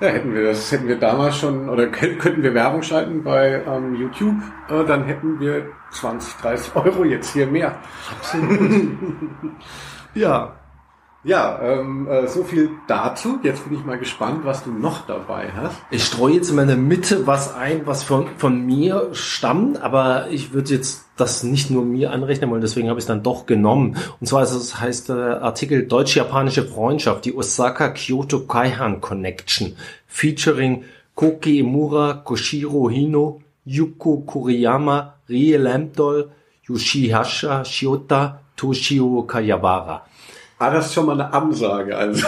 [0.00, 3.94] ja, hätten wir das, hätten wir damals schon, oder könnten wir Werbung schalten bei ähm,
[3.94, 4.36] YouTube,
[4.68, 7.78] äh, dann hätten wir 20, 30 Euro jetzt hier mehr.
[8.10, 8.98] Absolut.
[10.14, 10.57] ja.
[11.28, 13.38] Ja, ähm, äh, so viel dazu.
[13.42, 15.76] Jetzt bin ich mal gespannt, was du noch dabei hast.
[15.90, 20.54] Ich streue jetzt in meiner Mitte was ein, was von, von mir stammt, aber ich
[20.54, 23.98] würde jetzt das nicht nur mir anrechnen wollen, deswegen habe ich es dann doch genommen.
[24.18, 32.22] Und zwar das heißt der Artikel Deutsch-Japanische Freundschaft, die Osaka-Kyoto Kaihan Connection, featuring Koki Imura,
[32.24, 36.30] Koshiro Hino, Yuko Kuriyama, Rie Lamdol,
[36.66, 40.07] Yoshihasha Shiota, Toshio Kayabara.
[40.58, 41.96] Ah, das ist schon mal eine Ansage.
[41.96, 42.26] Also.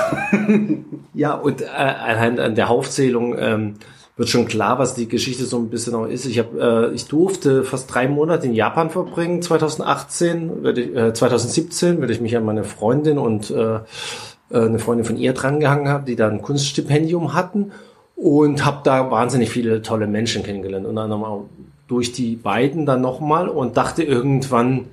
[1.15, 3.75] ja, und äh, anhand der Aufzählung ähm,
[4.17, 6.27] wird schon klar, was die Geschichte so ein bisschen auch ist.
[6.27, 9.43] Ich habe, äh, ich durfte fast drei Monate in Japan verbringen.
[9.43, 13.81] 2018, werde ich, äh, 2017 werde ich mich an meine Freundin und äh, äh,
[14.51, 17.73] eine Freundin von ihr drangehangen haben, die da ein Kunststipendium hatten
[18.15, 21.41] und habe da wahnsinnig viele tolle Menschen kennengelernt und dann nochmal
[21.89, 24.87] durch die beiden dann nochmal und dachte irgendwann,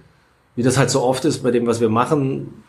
[0.55, 2.63] wie das halt so oft ist bei dem, was wir machen,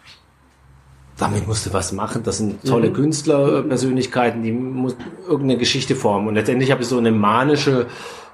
[1.18, 2.22] damit musst du was machen.
[2.22, 2.94] Das sind tolle mhm.
[2.94, 6.28] Künstlerpersönlichkeiten, die muss irgendeine Geschichte formen.
[6.28, 7.86] Und letztendlich habe ich so eine manische,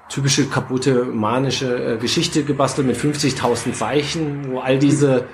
[0.07, 5.25] typische kaputte manische äh, Geschichte gebastelt mit 50.000 Zeichen, wo all diese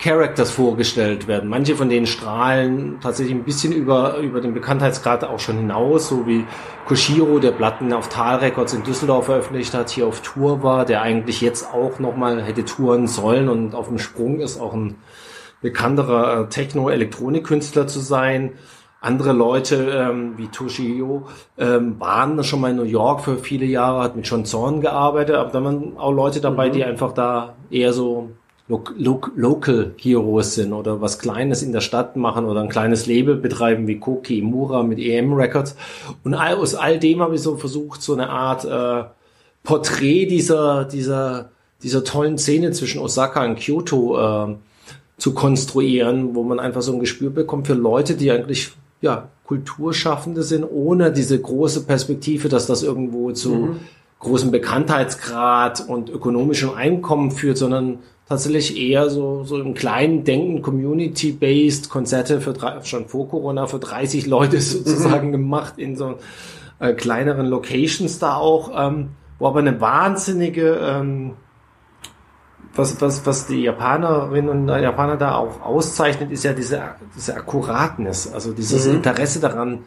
[0.00, 1.48] Characters vorgestellt werden.
[1.48, 6.26] Manche von denen strahlen tatsächlich ein bisschen über, über den Bekanntheitsgrad auch schon hinaus, so
[6.26, 6.44] wie
[6.86, 11.02] Koshiro, der Platten auf Tal Records in Düsseldorf veröffentlicht hat, hier auf Tour war, der
[11.02, 14.94] eigentlich jetzt auch nochmal hätte touren sollen und auf dem Sprung ist, auch ein
[15.60, 18.52] bekannterer äh, Techno-Elektronik-Künstler zu sein.
[19.00, 24.02] Andere Leute ähm, wie Toshio ähm, waren schon mal in New York für viele Jahre,
[24.02, 26.72] hat mit John Zorn gearbeitet, aber da waren auch Leute dabei, mhm.
[26.72, 28.30] die einfach da eher so
[28.66, 33.06] lo lo Local Heroes sind oder was Kleines in der Stadt machen oder ein kleines
[33.06, 35.76] Label betreiben wie Koki Imura mit EM Records.
[36.24, 39.08] Und all, aus all dem habe ich so versucht, so eine Art äh,
[39.62, 41.50] Porträt dieser, dieser,
[41.82, 44.56] dieser tollen Szene zwischen Osaka und Kyoto äh,
[45.18, 50.42] zu konstruieren, wo man einfach so ein Gespür bekommt für Leute, die eigentlich ja Kulturschaffende
[50.42, 53.76] sind, ohne diese große Perspektive, dass das irgendwo zu mhm.
[54.20, 61.88] großem Bekanntheitsgrad und ökonomischem Einkommen führt, sondern tatsächlich eher so, so im kleinen Denken, community-based
[61.88, 65.32] Konzerte für drei, schon vor Corona für 30 Leute sozusagen mhm.
[65.32, 66.16] gemacht in so
[66.78, 71.32] äh, kleineren Locations da auch, ähm, wo aber eine wahnsinnige, ähm,
[72.78, 76.82] was, was, was die Japanerinnen und Japaner da auch auszeichnet, ist ja diese,
[77.16, 78.94] diese Akkuratness, also dieses mhm.
[78.96, 79.84] Interesse daran,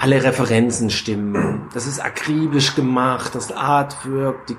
[0.00, 1.68] alle Referenzen stimmen.
[1.74, 4.56] Das ist akribisch gemacht, das Artwork, die,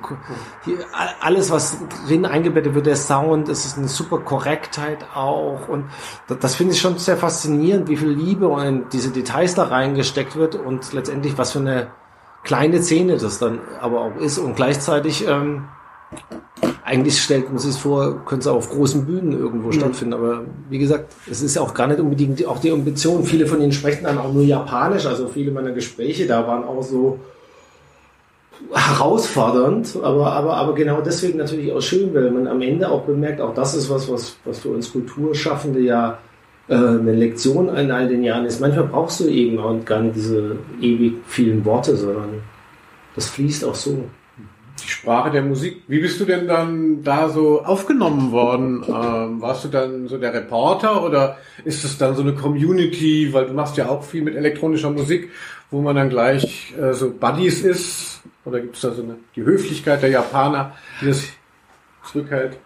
[0.65, 0.77] die,
[1.21, 5.69] alles, was drin eingebettet wird, der Sound, es ist eine super Korrektheit auch.
[5.69, 5.85] Und
[6.27, 10.35] das, das finde ich schon sehr faszinierend, wie viel Liebe in diese Details da reingesteckt
[10.35, 11.88] wird und letztendlich was für eine
[12.43, 15.69] kleine Szene das dann aber auch ist und gleichzeitig ähm,
[16.84, 19.74] eigentlich stellt man sich vor, könnte es auch auf großen Bühnen irgendwo mhm.
[19.74, 20.13] stattfinden.
[20.13, 23.24] Aber wie gesagt, es ist auch gar nicht unbedingt auch die Ambition.
[23.24, 25.06] Viele von ihnen sprechen dann auch nur Japanisch.
[25.06, 27.19] Also viele meiner Gespräche da waren auch so
[28.74, 33.39] herausfordernd, aber, aber, aber genau deswegen natürlich auch schön, weil man am Ende auch bemerkt,
[33.39, 36.17] auch das ist was, was, was für uns Kulturschaffende ja
[36.67, 38.60] äh, eine Lektion in all den Jahren ist.
[38.60, 42.41] Manchmal brauchst du eben auch gar nicht diese ewig vielen Worte, sondern
[43.15, 44.04] das fließt auch so
[44.81, 45.83] die Sprache der Musik.
[45.87, 48.83] Wie bist du denn dann da so aufgenommen worden?
[48.87, 53.47] Ähm, warst du dann so der Reporter oder ist es dann so eine Community, weil
[53.47, 55.31] du machst ja auch viel mit elektronischer Musik,
[55.71, 58.21] wo man dann gleich äh, so Buddies ist?
[58.45, 61.23] Oder gibt es da so eine, die Höflichkeit der Japaner, die das
[62.03, 62.57] zurückhält?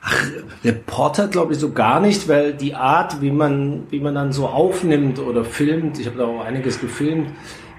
[0.00, 0.26] Ach,
[0.64, 4.46] Reporter glaube ich so gar nicht, weil die Art, wie man, wie man dann so
[4.46, 7.28] aufnimmt oder filmt, ich habe da auch einiges gefilmt,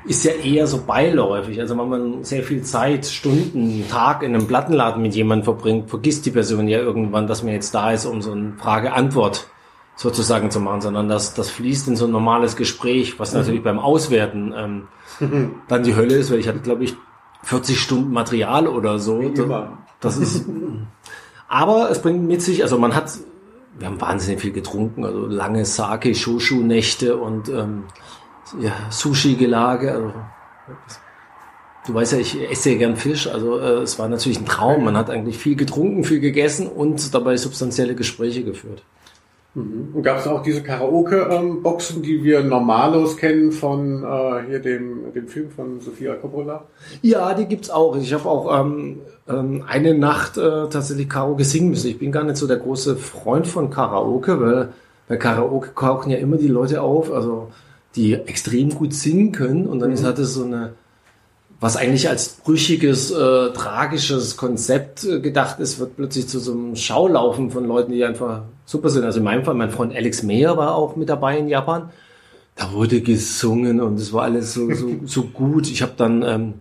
[0.05, 1.59] ist ja eher so beiläufig.
[1.59, 6.25] Also wenn man sehr viel Zeit, Stunden, Tag in einem Plattenladen mit jemandem verbringt, vergisst
[6.25, 9.47] die Person ja irgendwann, dass man jetzt da ist, um so eine Frage-Antwort
[9.95, 13.39] sozusagen zu machen, sondern das, das fließt in so ein normales Gespräch, was mhm.
[13.39, 16.95] natürlich beim Auswerten ähm, dann die Hölle ist, weil ich hatte, glaube ich,
[17.43, 19.21] 40 Stunden Material oder so.
[19.99, 20.45] Das ist,
[21.49, 23.11] aber es bringt mit sich, also man hat,
[23.77, 27.83] wir haben wahnsinnig viel getrunken, also lange Sake, Shoshu-Nächte und ähm,
[28.59, 29.91] ja, Sushi-Gelage.
[29.91, 30.13] Also,
[31.87, 33.27] du weißt ja, ich esse ja gern Fisch.
[33.27, 34.85] Also äh, es war natürlich ein Traum.
[34.85, 38.83] Man hat eigentlich viel getrunken, viel gegessen und dabei substanzielle Gespräche geführt.
[39.55, 39.89] Mhm.
[39.93, 45.27] Und gab es auch diese Karaoke-Boxen, die wir normalos kennen von äh, hier dem, dem
[45.27, 46.65] Film von Sofia Coppola?
[47.01, 47.97] Ja, die gibt's auch.
[47.97, 51.89] Ich habe auch ähm, ähm, eine Nacht äh, tatsächlich Karaoke singen müssen.
[51.89, 54.69] Ich bin gar nicht so der große Freund von Karaoke, weil
[55.07, 57.11] bei Karaoke kochen ja immer die Leute auf.
[57.11, 57.47] Also
[57.95, 59.95] die extrem gut singen können und dann mhm.
[59.95, 60.73] ist halt das so eine,
[61.59, 66.75] was eigentlich als brüchiges, äh, tragisches Konzept äh, gedacht ist, wird plötzlich zu so einem
[66.75, 69.03] Schaulaufen von Leuten, die einfach super sind.
[69.03, 71.89] Also in meinem Fall, mein Freund Alex Mayer war auch mit dabei in Japan.
[72.55, 75.69] Da wurde gesungen und es war alles so, so, so gut.
[75.69, 76.53] Ich habe dann, ähm,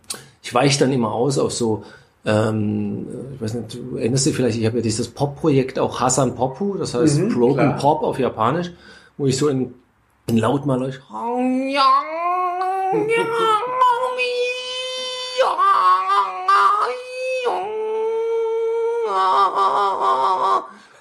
[0.42, 1.84] ich weiche dann immer aus auf so,
[2.24, 6.34] ähm, ich weiß nicht, du erinnerst dich vielleicht, ich habe ja dieses Pop-Projekt auch Hasan
[6.34, 7.78] Popu, das heißt mhm, Broken klar.
[7.78, 8.72] Pop auf Japanisch,
[9.16, 9.74] wo ich so in
[10.36, 10.98] laut mal euch.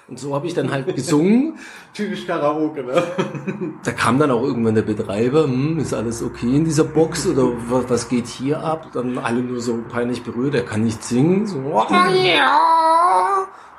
[0.08, 1.58] Und so habe ich dann halt gesungen.
[1.92, 3.02] Typisch Karaoke, ne?
[3.84, 7.52] Da kam dann auch irgendwann der Betreiber, hm, ist alles okay in dieser Box oder
[7.68, 8.88] was, was geht hier ab?
[8.92, 11.46] Dann alle nur so peinlich berührt, er kann nicht singen.
[11.46, 11.58] So,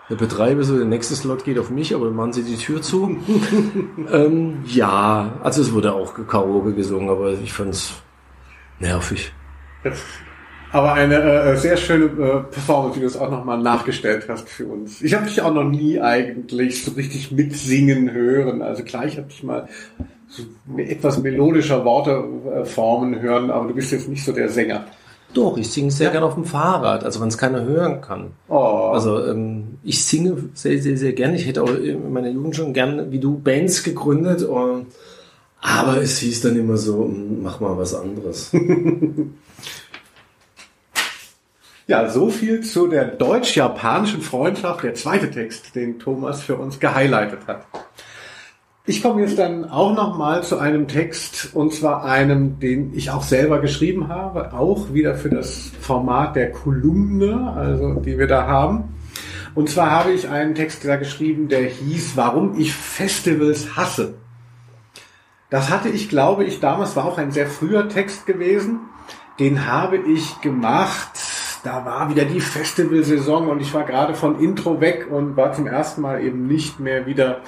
[0.09, 3.17] der Betreiber so, der nächste Slot geht auf mich, aber machen sie die Tür zu.
[4.11, 7.93] ähm, ja, also es wurde auch Karaoke gesungen, aber ich fand's
[8.79, 9.31] nervig.
[10.71, 14.65] aber eine äh, sehr schöne äh, Performance, die du es auch nochmal nachgestellt hast für
[14.65, 15.01] uns.
[15.01, 18.63] Ich habe dich auch noch nie eigentlich so richtig mitsingen hören.
[18.63, 19.67] Also klar, ich habe dich mal
[20.27, 20.43] so
[20.77, 24.85] etwas melodischer Worte äh, formen hören, aber du bist jetzt nicht so der Sänger.
[25.33, 26.11] Doch, ich singe sehr ja.
[26.11, 28.31] gerne auf dem Fahrrad, also wenn es keiner hören kann.
[28.47, 28.91] Oh.
[28.93, 31.35] Also ähm, ich singe sehr, sehr, sehr gerne.
[31.35, 34.41] Ich hätte auch in meiner Jugend schon gern, wie du, Bands gegründet.
[34.41, 34.87] Und,
[35.61, 38.51] aber es hieß dann immer so, mach mal was anderes.
[41.87, 47.45] ja, so viel zu der deutsch-japanischen Freundschaft, der zweite Text, den Thomas für uns gehighlightet
[47.45, 47.67] hat.
[48.89, 53.11] Ich komme jetzt dann auch noch mal zu einem Text und zwar einem, den ich
[53.11, 58.47] auch selber geschrieben habe, auch wieder für das Format der Kolumne, also die wir da
[58.47, 58.95] haben.
[59.53, 64.15] Und zwar habe ich einen Text da geschrieben, der hieß, warum ich Festivals hasse.
[65.51, 68.79] Das hatte ich, glaube ich, damals war auch ein sehr früher Text gewesen.
[69.37, 71.11] Den habe ich gemacht
[71.63, 75.67] da war wieder die Festivalsaison und ich war gerade von Intro weg und war zum
[75.67, 77.41] ersten Mal eben nicht mehr wieder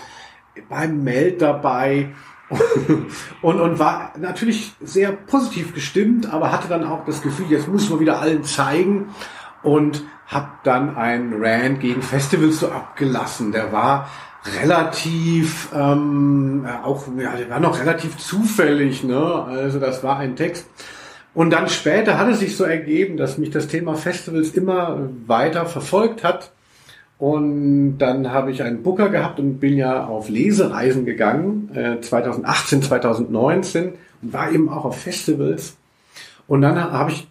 [0.70, 2.10] beim Meld dabei
[3.42, 7.90] und, und war natürlich sehr positiv gestimmt, aber hatte dann auch das Gefühl, jetzt muss
[7.90, 9.10] man wieder allen zeigen
[9.64, 13.52] und habe dann einen Rant gegen Festivals so abgelassen.
[13.52, 14.10] Der war
[14.64, 19.46] relativ ähm, auch ja, der war noch relativ zufällig, ne?
[19.46, 20.68] Also das war ein Text.
[21.34, 25.66] Und dann später hat es sich so ergeben, dass mich das Thema Festivals immer weiter
[25.66, 26.52] verfolgt hat.
[27.22, 32.82] Und dann habe ich einen Booker gehabt und bin ja auf Lesereisen gegangen, äh, 2018,
[32.82, 35.78] 2019 und war eben auch auf Festivals.
[36.48, 37.28] Und dann habe ich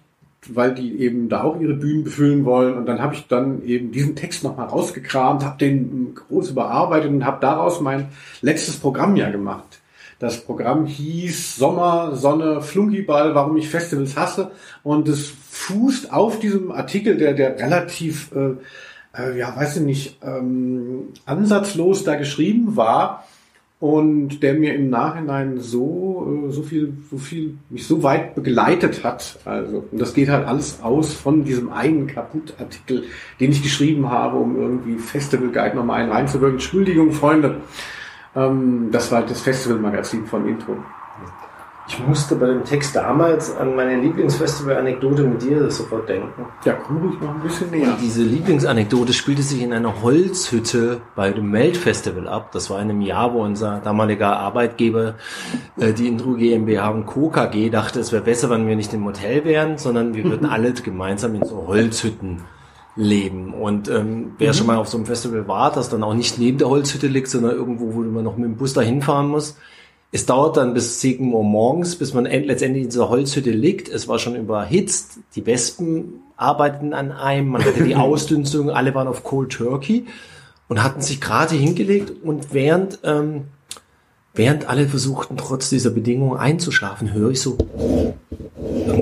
[0.49, 2.75] weil die eben da auch ihre Bühnen befüllen wollen.
[2.75, 7.27] Und dann habe ich dann eben diesen Text nochmal rausgekramt, habe den groß überarbeitet und
[7.27, 8.09] habe daraus mein
[8.41, 9.81] letztes Programm ja gemacht.
[10.19, 14.51] Das Programm hieß Sommer, Sonne, Flunkyball, warum ich Festivals hasse.
[14.83, 18.55] Und es fußt auf diesem Artikel, der, der relativ, äh,
[19.17, 23.25] äh, ja, weiß ich nicht, ähm, ansatzlos da geschrieben war
[23.81, 29.03] und der mir im Nachhinein so äh, so viel so viel mich so weit begleitet
[29.05, 33.05] hat also und das geht halt alles aus von diesem einen Kaputtartikel
[33.41, 36.57] den ich geschrieben habe um irgendwie Festival Guide nochmal einen reinzuwirken.
[36.57, 37.63] Entschuldigung Freunde.
[38.37, 40.77] Ähm, das war das Festival Magazin von Intro
[41.91, 46.47] ich musste bei dem Text damals an meine Lieblingsfestival-Anekdote mit dir sofort denken.
[46.65, 47.89] Ja, komm ruhig noch ein bisschen näher.
[47.89, 52.53] Und diese Lieblingsanekdote spielte sich in einer Holzhütte bei dem Melt-Festival ab.
[52.53, 55.17] Das war in einem Jahr, wo unser damaliger Arbeitgeber,
[55.79, 57.29] äh, die Intro GmbH und Co.
[57.29, 60.73] KG, dachte, es wäre besser, wenn wir nicht im Hotel wären, sondern wir würden alle
[60.73, 62.43] gemeinsam in so Holzhütten
[62.95, 63.53] leben.
[63.53, 64.55] Und ähm, wer mhm.
[64.55, 67.29] schon mal auf so einem Festival war, das dann auch nicht neben der Holzhütte liegt,
[67.29, 69.57] sondern irgendwo, wo man noch mit dem Bus dahin fahren muss,
[70.13, 73.89] es dauert dann bis 7 Uhr morgens, bis man letztendlich in dieser Holzhütte liegt.
[73.89, 75.21] Es war schon überhitzt.
[75.37, 77.49] Die Wespen arbeiteten an einem.
[77.49, 78.71] Man hatte die Ausdünstung.
[78.71, 80.07] Alle waren auf Cold Turkey
[80.69, 82.13] und hatten sich gerade hingelegt.
[82.25, 83.45] Und während, ähm,
[84.35, 87.57] während alle versuchten, trotz dieser Bedingungen einzuschlafen, höre ich so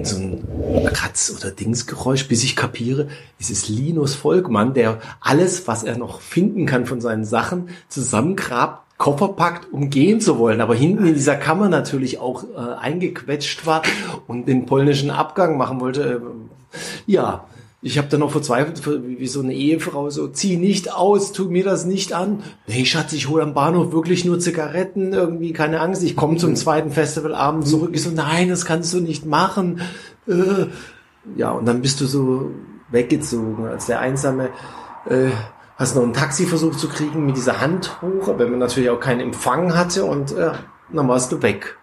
[0.04, 0.44] so ein
[0.92, 3.08] Kratz- oder Dingsgeräusch, bis ich kapiere,
[3.40, 8.87] es ist Linus Volkmann, der alles, was er noch finden kann von seinen Sachen, zusammengrabt
[8.98, 13.64] Koffer packt, um gehen zu wollen, aber hinten in dieser Kammer natürlich auch äh, eingequetscht
[13.64, 13.82] war
[14.26, 16.02] und den polnischen Abgang machen wollte.
[16.02, 17.46] Äh, ja,
[17.80, 21.62] ich habe dann noch verzweifelt, wie so eine Ehefrau, so, zieh nicht aus, tu mir
[21.62, 22.42] das nicht an.
[22.66, 26.56] Nee, Schatz, ich hole am Bahnhof wirklich nur Zigaretten, irgendwie, keine Angst, ich komme zum
[26.56, 27.90] zweiten Festivalabend zurück.
[27.92, 29.80] Ich so, nein, das kannst du nicht machen.
[30.26, 30.66] Äh,
[31.36, 32.50] ja, und dann bist du so
[32.90, 34.48] weggezogen als der einsame
[35.08, 35.30] äh,
[35.78, 39.00] hast noch ein Taxi versucht zu kriegen mit dieser Hand hoch, aber man natürlich auch
[39.00, 40.50] keinen Empfang hatte und äh,
[40.92, 41.76] dann warst du weg.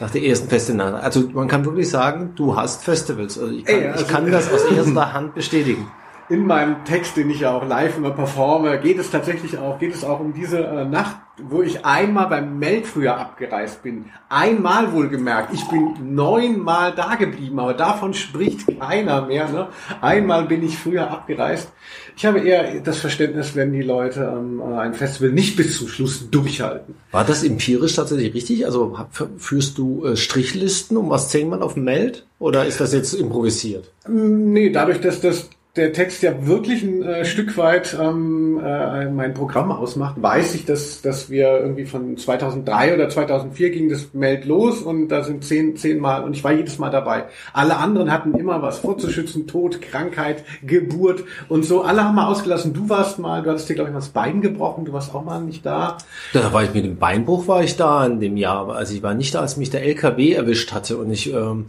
[0.00, 0.96] Nach der ersten Festival.
[0.96, 3.38] Also man kann wirklich sagen, du hast Festivals.
[3.38, 5.86] Also ich kann, Ey, also ich kann das aus erster Hand bestätigen.
[6.28, 9.94] In meinem Text, den ich ja auch live immer performe, geht es tatsächlich auch, geht
[9.94, 14.06] es auch um diese äh, Nacht wo ich einmal beim Meld früher abgereist bin.
[14.28, 15.52] Einmal wohlgemerkt.
[15.52, 19.48] Ich bin neunmal da geblieben, aber davon spricht keiner mehr.
[19.48, 19.68] Ne?
[20.00, 21.72] Einmal bin ich früher abgereist.
[22.16, 26.30] Ich habe eher das Verständnis, wenn die Leute ähm, ein Festival nicht bis zum Schluss
[26.30, 26.94] durchhalten.
[27.12, 28.64] War das empirisch tatsächlich richtig?
[28.64, 28.96] Also
[29.36, 32.24] führst du äh, Strichlisten, um was zählt man auf dem Meld?
[32.38, 33.92] Oder ist das jetzt improvisiert?
[34.08, 39.34] Nee, dadurch, dass das der Text ja wirklich ein äh, Stück weit ähm, äh, mein
[39.34, 44.46] Programm ausmacht, weiß ich, dass, dass wir irgendwie von 2003 oder 2004 ging das Meld
[44.46, 47.24] los und da sind zehn, zehn Mal und ich war jedes Mal dabei.
[47.52, 51.82] Alle anderen hatten immer was vorzuschützen, Tod, Krankheit, Geburt und so.
[51.82, 52.72] Alle haben mal ausgelassen.
[52.72, 55.24] Du warst mal, du hattest dir glaube ich mal das Bein gebrochen, du warst auch
[55.24, 55.98] mal nicht da.
[56.32, 58.74] Da war ich mit dem Beinbruch war ich da in dem Jahr.
[58.74, 61.66] Also ich war nicht da, als mich der LKW erwischt hatte und ich ähm,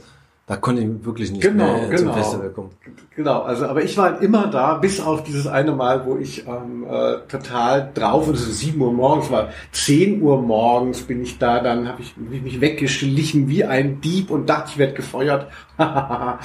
[0.47, 1.97] da konnte ich wirklich nicht genau, mehr genau.
[2.03, 2.69] zum Festival kommen.
[3.17, 6.85] Genau, also aber ich war immer da, bis auf dieses eine Mal, wo ich ähm,
[6.89, 11.37] äh, total drauf, und es ist sieben Uhr morgens, war zehn Uhr morgens bin ich
[11.37, 14.93] da, dann habe ich, hab ich mich weggeschlichen wie ein Dieb und dachte, ich werde
[14.93, 15.47] gefeuert.
[15.77, 16.39] da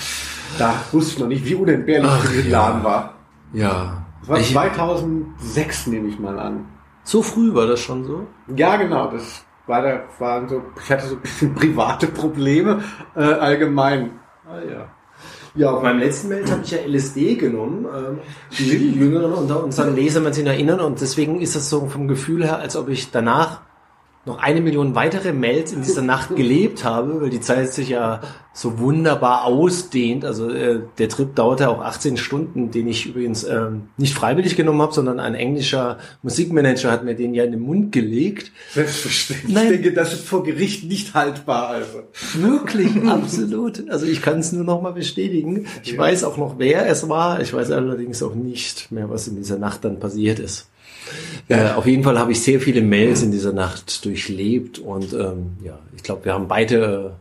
[0.90, 2.50] wusste ich noch nicht, wie unentbehrlich dieser ja.
[2.50, 3.14] Laden war.
[3.52, 4.04] Ja.
[4.22, 6.64] Das war ich, 2006, nehme ich mal an.
[7.04, 8.26] So früh war das schon so?
[8.56, 12.82] Ja, genau, das waren so, ich hatte so ein bisschen private Probleme
[13.16, 14.20] äh, allgemein.
[14.46, 14.88] Ah ja.
[15.54, 17.84] Ja, auf meinem letzten Mail habe ich ja LSD genommen.
[17.84, 18.18] Ähm,
[18.58, 22.44] die Jüngeren unter unseren Lesern werden sich erinnern und deswegen ist das so vom Gefühl
[22.44, 23.60] her, als ob ich danach
[24.24, 28.20] noch eine Million weitere Mails in dieser Nacht gelebt habe, weil die Zeit sich ja
[28.54, 30.24] so wunderbar ausdehnt.
[30.24, 34.80] Also äh, der Trip dauerte auch 18 Stunden, den ich übrigens äh, nicht freiwillig genommen
[34.82, 38.52] habe, sondern ein englischer Musikmanager hat mir den ja in den Mund gelegt.
[38.72, 39.52] Selbstverständlich.
[39.52, 39.64] Nein.
[39.64, 41.68] Ich denke, das ist vor Gericht nicht haltbar.
[41.68, 42.02] Also.
[42.34, 43.88] Wirklich, absolut.
[43.88, 45.66] Also ich kann es nur noch mal bestätigen.
[45.82, 45.98] Ich ja.
[45.98, 47.40] weiß auch noch, wer es war.
[47.40, 50.68] Ich weiß allerdings auch nicht mehr, was in dieser Nacht dann passiert ist.
[51.48, 55.52] Äh, auf jeden Fall habe ich sehr viele Mails in dieser Nacht durchlebt und ähm,
[55.62, 57.14] ja, ich glaube, wir haben beide.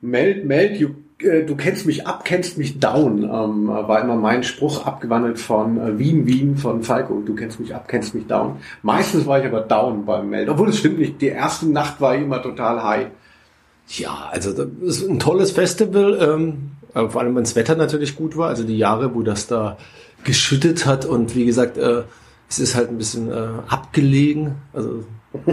[0.00, 0.90] Meld, meld, you,
[1.22, 5.78] äh, du kennst mich ab, kennst mich down, ähm, war immer mein Spruch abgewandelt von
[5.78, 7.22] äh, Wien, Wien von Falco.
[7.24, 8.56] Du kennst mich ab, kennst mich down.
[8.82, 11.20] Meistens war ich aber down beim Meld, obwohl es stimmt nicht.
[11.20, 13.06] Die erste Nacht war ich immer total high.
[13.88, 16.72] Ja, also das ist ein tolles Festival, ähm,
[17.10, 18.48] vor allem wenn das Wetter natürlich gut war.
[18.48, 19.78] Also die Jahre, wo das da
[20.24, 22.02] geschüttet hat und wie gesagt, äh,
[22.48, 24.56] es ist halt ein bisschen äh, abgelegen.
[24.72, 25.04] Also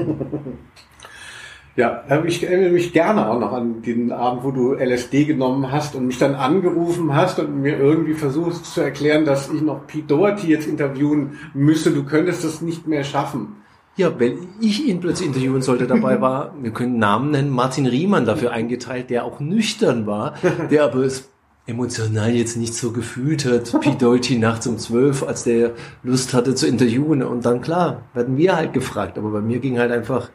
[1.76, 5.96] ja, ich erinnere mich gerne auch noch an den Abend, wo du LSD genommen hast
[5.96, 10.08] und mich dann angerufen hast und mir irgendwie versuchst zu erklären, dass ich noch Pete
[10.08, 11.92] Doherty jetzt interviewen müsse.
[11.92, 13.58] Du könntest das nicht mehr schaffen.
[13.96, 18.26] Ja, wenn ich ihn plötzlich interviewen sollte, dabei war, wir können Namen nennen, Martin Riemann
[18.26, 20.34] dafür eingeteilt, der auch nüchtern war,
[20.72, 21.30] der aber es
[21.66, 25.72] emotional jetzt nicht so gefühlt hat, Pete Doherty nachts um zwölf, als der
[26.04, 27.24] Lust hatte zu interviewen.
[27.24, 29.18] Und dann, klar, werden wir halt gefragt.
[29.18, 30.30] Aber bei mir ging halt einfach,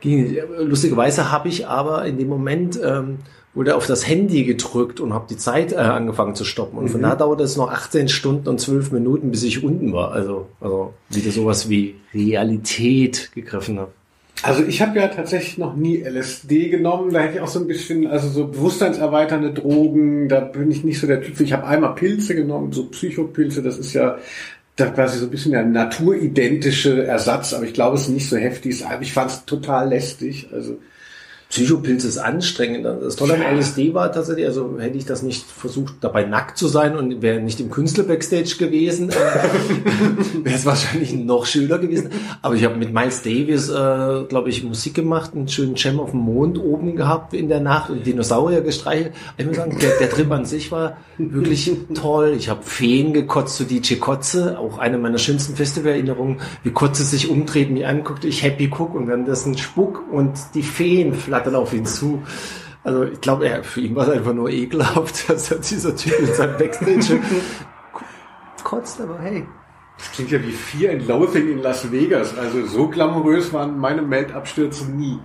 [0.00, 3.18] ging, lustigerweise habe ich aber in dem Moment, ähm,
[3.54, 6.78] wurde auf das Handy gedrückt und habe die Zeit äh, angefangen zu stoppen.
[6.78, 6.88] Und mhm.
[6.88, 10.12] von da dauerte es noch 18 Stunden und 12 Minuten, bis ich unten war.
[10.12, 13.92] Also, also wieder sowas wie Realität gegriffen habe.
[14.42, 17.12] Also ich habe ja tatsächlich noch nie LSD genommen.
[17.12, 21.00] Da hätte ich auch so ein bisschen, also so bewusstseinserweiternde Drogen, da bin ich nicht
[21.00, 21.40] so der Typ.
[21.40, 24.18] Ich habe einmal Pilze genommen, so Psychopilze, das ist ja
[24.76, 28.36] da quasi so ein bisschen der naturidentische Ersatz, aber ich glaube, es ist nicht so
[28.36, 28.84] heftig.
[29.00, 30.48] Ich fand es total lästig.
[30.52, 30.78] Also
[31.52, 32.86] Psychopilz ist anstrengend.
[32.86, 36.66] Das Tolle am LSD war tatsächlich, also hätte ich das nicht versucht, dabei nackt zu
[36.66, 39.14] sein und wäre nicht im Künstler-Backstage gewesen, äh,
[40.44, 42.08] wäre es wahrscheinlich noch schöner gewesen.
[42.40, 46.12] Aber ich habe mit Miles Davis, äh, glaube ich, Musik gemacht, einen schönen Jam auf
[46.12, 49.12] dem Mond oben gehabt in der Nacht und Dinosaurier gestreichelt.
[49.36, 52.32] Ich muss sagen, der, der Trip an sich war wirklich toll.
[52.34, 57.28] Ich habe Feen gekotzt zu DJ Kotze, auch eine meiner schönsten Festivalerinnerungen, wie Kotze sich
[57.28, 61.72] umdreht, mich anguckt, ich happy guck und währenddessen Spuck und die Feen flattern dann auf
[61.72, 62.22] ihn zu.
[62.84, 66.18] Also ich glaube, er, für ihn war es einfach nur ekelhaft, dass er dieser Typ
[66.18, 67.20] in seinem Backstage
[68.64, 69.46] kotzt, aber hey.
[69.98, 72.36] Das klingt ja wie Fear and Loathing in Las Vegas.
[72.36, 75.18] Also so glamourös waren meine Meldabstürze nie.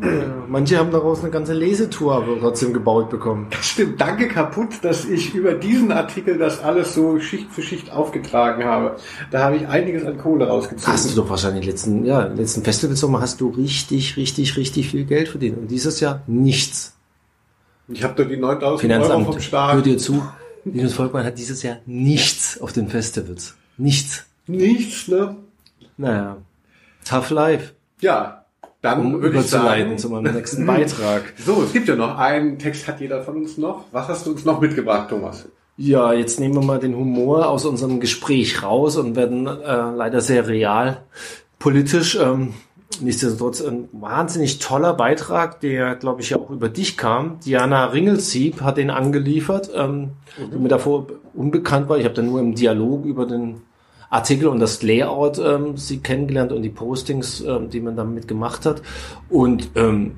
[0.48, 3.46] Manche haben daraus eine ganze Lesetour aber trotzdem gebaut bekommen.
[3.50, 4.00] Das stimmt.
[4.00, 8.96] Danke kaputt, dass ich über diesen Artikel das alles so Schicht für Schicht aufgetragen habe.
[9.30, 10.92] Da habe ich einiges an Kohle rausgezogen.
[10.92, 15.28] Hast du doch wahrscheinlich letzten, ja, letzten Festivalsommer hast du richtig, richtig, richtig viel Geld
[15.28, 15.58] verdient.
[15.58, 16.96] Und dieses Jahr nichts.
[17.88, 19.74] Ich habe da die 9000 Finanzamt, Euro vom Staat.
[19.74, 20.22] Hör dir zu.
[20.64, 23.54] Linus Volkmann hat dieses Jahr nichts auf den Festivals.
[23.78, 24.26] Nichts.
[24.46, 25.36] Nichts, ne?
[25.96, 26.36] Naja.
[27.04, 27.72] Tough life.
[28.00, 28.39] Ja,
[28.82, 31.34] dann um sagen, zu meinem nächsten Beitrag.
[31.44, 33.84] So, es gibt ja noch einen Text, hat jeder von uns noch.
[33.92, 35.46] Was hast du uns noch mitgebracht, Thomas?
[35.76, 40.20] Ja, jetzt nehmen wir mal den Humor aus unserem Gespräch raus und werden äh, leider
[40.20, 41.02] sehr real
[41.58, 42.18] politisch.
[42.20, 42.54] Ähm,
[43.00, 47.38] nichtsdestotrotz ein wahnsinnig toller Beitrag, der, glaube ich, ja auch über dich kam.
[47.40, 50.50] Diana Ringelsieb hat den angeliefert, ähm, mhm.
[50.52, 51.98] die mir davor unbekannt war.
[51.98, 53.62] Ich habe dann nur im Dialog über den
[54.10, 58.66] Artikel und das Layout ähm, sie kennengelernt und die Postings, ähm, die man damit gemacht
[58.66, 58.82] hat.
[59.28, 60.16] Und ähm,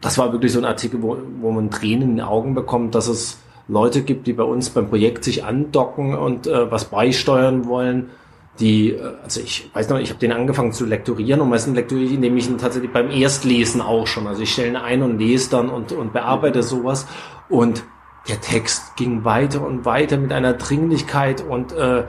[0.00, 3.08] das war wirklich so ein Artikel, wo, wo man Tränen in den Augen bekommt, dass
[3.08, 8.10] es Leute gibt, die bei uns beim Projekt sich andocken und äh, was beisteuern wollen.
[8.58, 12.06] Die, äh, also ich weiß noch, ich habe den angefangen zu lektorieren und meistens lektoriere
[12.06, 14.26] ich, indem ich ihn tatsächlich beim Erstlesen auch schon.
[14.26, 17.06] Also ich stelle ihn ein und lese dann und, und bearbeite sowas.
[17.50, 17.84] Und
[18.28, 22.04] der Text ging weiter und weiter mit einer Dringlichkeit und äh,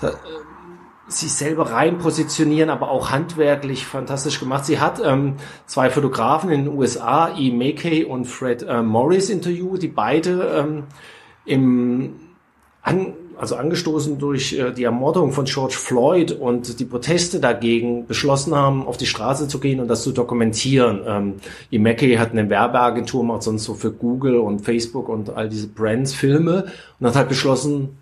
[0.00, 0.12] da, äh,
[1.08, 4.66] sich selber rein positionieren, aber auch handwerklich fantastisch gemacht.
[4.66, 7.50] Sie hat ähm, zwei Fotografen in den USA, E.
[7.50, 10.84] Mackey und Fred äh, Morris interviewt, die beide ähm,
[11.46, 12.14] im
[12.82, 18.54] an, also angestoßen durch äh, die Ermordung von George Floyd und die Proteste dagegen beschlossen
[18.54, 21.00] haben, auf die Straße zu gehen und das zu dokumentieren.
[21.06, 21.34] Ähm,
[21.70, 21.78] E.
[21.78, 26.12] Mackey hat eine Werbeagentur, macht sonst so für Google und Facebook und all diese Brands
[26.14, 26.66] Filme
[27.00, 27.96] und hat halt beschlossen,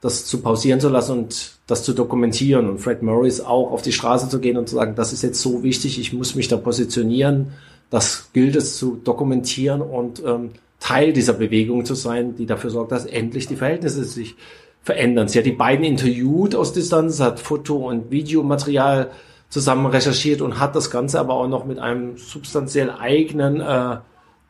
[0.00, 3.92] das zu pausieren zu lassen und das zu dokumentieren und Fred Morris auch auf die
[3.92, 6.56] Straße zu gehen und zu sagen, das ist jetzt so wichtig, ich muss mich da
[6.56, 7.52] positionieren,
[7.90, 12.92] das gilt es zu dokumentieren und ähm, Teil dieser Bewegung zu sein, die dafür sorgt,
[12.92, 14.36] dass endlich die Verhältnisse sich
[14.82, 15.28] verändern.
[15.28, 19.10] Sie hat die beiden interviewt aus Distanz, hat Foto- und Videomaterial
[19.50, 23.98] zusammen recherchiert und hat das Ganze aber auch noch mit einem substanziell eigenen äh,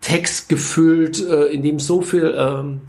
[0.01, 2.83] Text gefüllt, äh, in dem so viel ähm,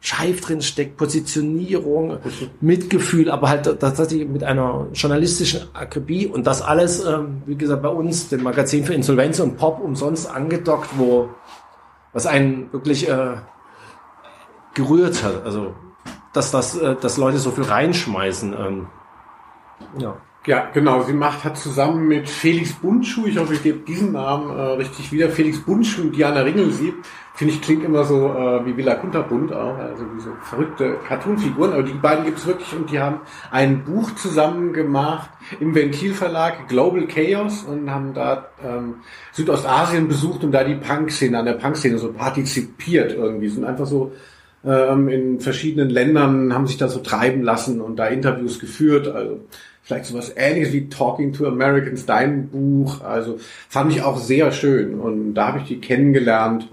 [0.00, 2.18] Scheif drin steckt, Positionierung,
[2.60, 7.90] Mitgefühl, aber halt tatsächlich mit einer journalistischen Akribie und das alles, ähm, wie gesagt, bei
[7.90, 11.28] uns, dem Magazin für Insolvenz und Pop umsonst angedockt, wo
[12.12, 13.36] was einen wirklich äh,
[14.74, 15.44] gerührt hat.
[15.44, 15.74] Also
[16.32, 18.54] dass das, äh, dass Leute so viel reinschmeißen.
[18.54, 18.86] Ähm,
[19.98, 20.16] ja.
[20.50, 21.04] Ja, genau.
[21.04, 25.12] Sie macht, hat zusammen mit Felix Bundschuh, ich hoffe, ich gebe diesen Namen äh, richtig
[25.12, 26.94] wieder, Felix Bundschuh und Diana Ringelsieb,
[27.36, 31.84] finde ich, klingt immer so äh, wie Villa Kunterbund auch, also diese verrückte Cartoonfiguren, aber
[31.84, 33.20] die beiden gibt es wirklich und die haben
[33.52, 35.30] ein Buch zusammen gemacht
[35.60, 38.96] im Ventilverlag Global Chaos und haben da ähm,
[39.30, 44.10] Südostasien besucht und da die Punk-Szene, an der Punk-Szene so partizipiert irgendwie, sind einfach so
[44.64, 49.08] ähm, in verschiedenen Ländern haben sich da so treiben lassen und da Interviews geführt.
[49.08, 49.40] Also
[49.90, 53.02] vielleicht sowas ähnliches wie Talking to Americans, dein Buch.
[53.02, 56.68] Also fand ich auch sehr schön und da habe ich die kennengelernt.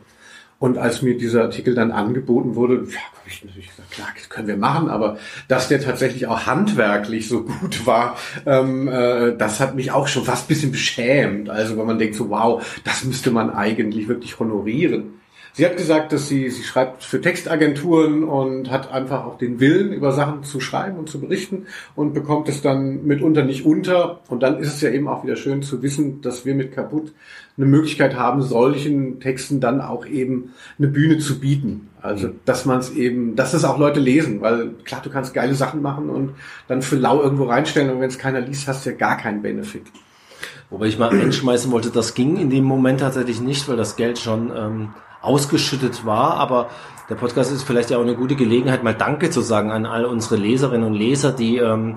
[0.59, 4.29] Und als mir dieser Artikel dann angeboten wurde, ja, habe ich natürlich gesagt, klar, das
[4.29, 9.59] können wir machen, aber dass der tatsächlich auch handwerklich so gut war, ähm, äh, das
[9.59, 11.49] hat mich auch schon fast bisschen beschämt.
[11.49, 15.16] Also wenn man denkt so, wow, das müsste man eigentlich wirklich honorieren.
[15.57, 19.91] Sie hat gesagt, dass sie, sie schreibt für Textagenturen und hat einfach auch den Willen,
[19.91, 24.19] über Sachen zu schreiben und zu berichten und bekommt es dann mitunter nicht unter.
[24.27, 27.11] Und dann ist es ja eben auch wieder schön zu wissen, dass wir mit kaputt
[27.57, 31.89] eine Möglichkeit haben, solchen Texten dann auch eben eine Bühne zu bieten.
[32.03, 35.55] Also, dass man es eben, dass es auch Leute lesen, weil klar, du kannst geile
[35.55, 36.35] Sachen machen und
[36.67, 39.41] dann für lau irgendwo reinstellen und wenn es keiner liest, hast du ja gar keinen
[39.41, 39.87] Benefit.
[40.69, 44.19] Wobei ich mal einschmeißen wollte, das ging in dem Moment tatsächlich nicht, weil das Geld
[44.19, 44.89] schon ähm,
[45.27, 46.69] ausgeschüttet war, aber
[47.09, 50.05] der Podcast ist vielleicht ja auch eine gute Gelegenheit, mal Danke zu sagen an all
[50.05, 51.95] unsere Leserinnen und Leser, die ähm,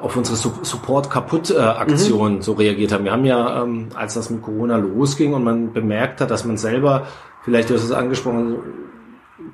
[0.00, 2.42] auf unsere Support kaputt Aktion mhm.
[2.42, 3.04] so reagiert haben.
[3.04, 6.56] Wir haben ja, ähm, als das mit Corona losging und man bemerkt hat, dass man
[6.56, 7.06] selber,
[7.42, 8.58] vielleicht du hast es angesprochen,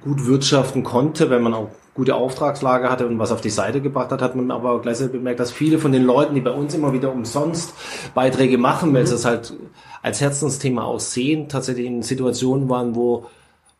[0.05, 4.11] gut wirtschaften konnte, wenn man auch gute Auftragslage hatte und was auf die Seite gebracht
[4.11, 6.92] hat, hat man aber gleichzeitig bemerkt, dass viele von den Leuten, die bei uns immer
[6.92, 7.72] wieder umsonst
[8.14, 9.55] Beiträge machen, weil sie es halt
[10.02, 13.26] als Herzensthema aussehen, tatsächlich in Situationen waren, wo,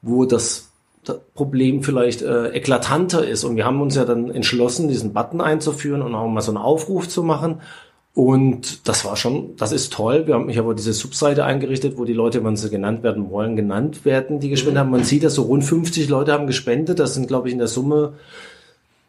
[0.01, 0.71] wo das
[1.35, 3.45] Problem vielleicht äh, eklatanter ist.
[3.45, 6.59] Und wir haben uns ja dann entschlossen, diesen Button einzuführen und auch mal so einen
[6.59, 7.61] Aufruf zu machen.
[8.15, 10.29] Und das war schon, das ist toll.
[10.29, 13.57] Wir haben, ich habe diese Subseite eingerichtet, wo die Leute, wenn sie genannt werden wollen,
[13.57, 14.91] genannt werden, die gespendet haben.
[14.91, 17.01] Man sieht, dass so rund 50 Leute haben gespendet.
[17.01, 18.15] Das sind, glaube ich, in der Summe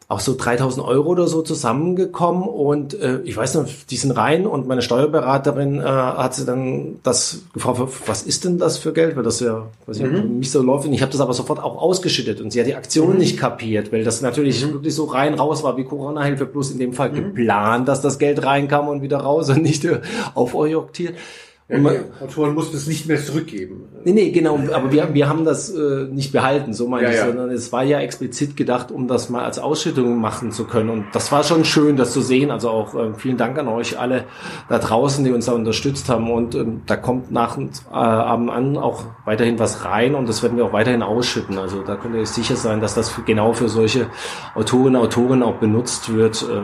[0.07, 4.45] auch so 3000 Euro oder so zusammengekommen und äh, ich weiß noch, die sind rein
[4.45, 9.15] und meine Steuerberaterin äh, hat sie dann das gefragt, was ist denn das für Geld,
[9.15, 10.37] weil das ja weiß ich, mhm.
[10.37, 12.75] nicht so läuft und ich habe das aber sofort auch ausgeschüttet und sie hat die
[12.75, 13.17] Aktion mhm.
[13.17, 14.73] nicht kapiert, weil das natürlich mhm.
[14.73, 17.15] wirklich so rein raus war wie Corona-Hilfe, bloß in dem Fall mhm.
[17.15, 20.01] geplant, dass das Geld reinkam und wieder raus und nicht äh,
[20.35, 21.15] auforientiert.
[21.67, 23.87] Ja, man, Autoren mussten es nicht mehr zurückgeben.
[24.03, 24.59] Nee, nee, genau.
[24.71, 27.25] Aber wir, wir haben das äh, nicht behalten, so meine ja, ich, ja.
[27.25, 30.91] sondern es war ja explizit gedacht, um das mal als Ausschüttung machen zu können.
[30.91, 32.51] Und das war schon schön, das zu sehen.
[32.51, 34.25] Also auch äh, vielen Dank an euch alle
[34.69, 36.29] da draußen, die uns da unterstützt haben.
[36.29, 40.57] Und ähm, da kommt nach äh, Abend an auch weiterhin was rein und das werden
[40.59, 41.57] wir auch weiterhin ausschütten.
[41.57, 44.05] Also da könnt ihr euch sicher sein, dass das für, genau für solche
[44.53, 46.61] Autorinnen und Autoren auch benutzt wird, äh,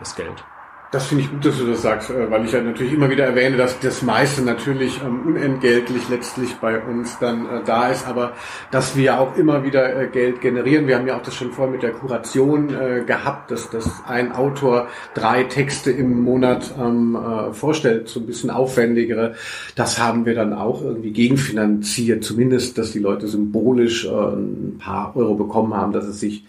[0.00, 0.44] das Geld.
[0.92, 3.24] Das finde ich gut, dass du das sagst, äh, weil ich ja natürlich immer wieder
[3.24, 8.32] erwähne, dass das meiste natürlich ähm, unentgeltlich letztlich bei uns dann äh, da ist, aber
[8.72, 10.88] dass wir auch immer wieder äh, Geld generieren.
[10.88, 12.68] Wir haben ja auch das schon vorher mit der Kuration
[13.06, 18.50] gehabt, dass, dass ein Autor drei Texte im Monat ähm, äh, vorstellt, so ein bisschen
[18.50, 19.34] aufwendigere.
[19.76, 25.34] Das haben wir dann auch irgendwie gegenfinanziert, zumindest, dass die Leute symbolisch ein paar Euro
[25.34, 26.44] bekommen haben, dass es sich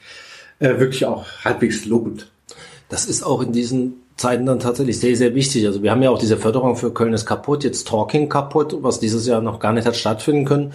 [0.60, 2.31] wirklich auch halbwegs lohnt.
[2.92, 5.66] Das ist auch in diesen Zeiten dann tatsächlich sehr, sehr wichtig.
[5.66, 9.00] Also wir haben ja auch diese Förderung für Köln ist kaputt, jetzt Talking kaputt, was
[9.00, 10.74] dieses Jahr noch gar nicht hat stattfinden können.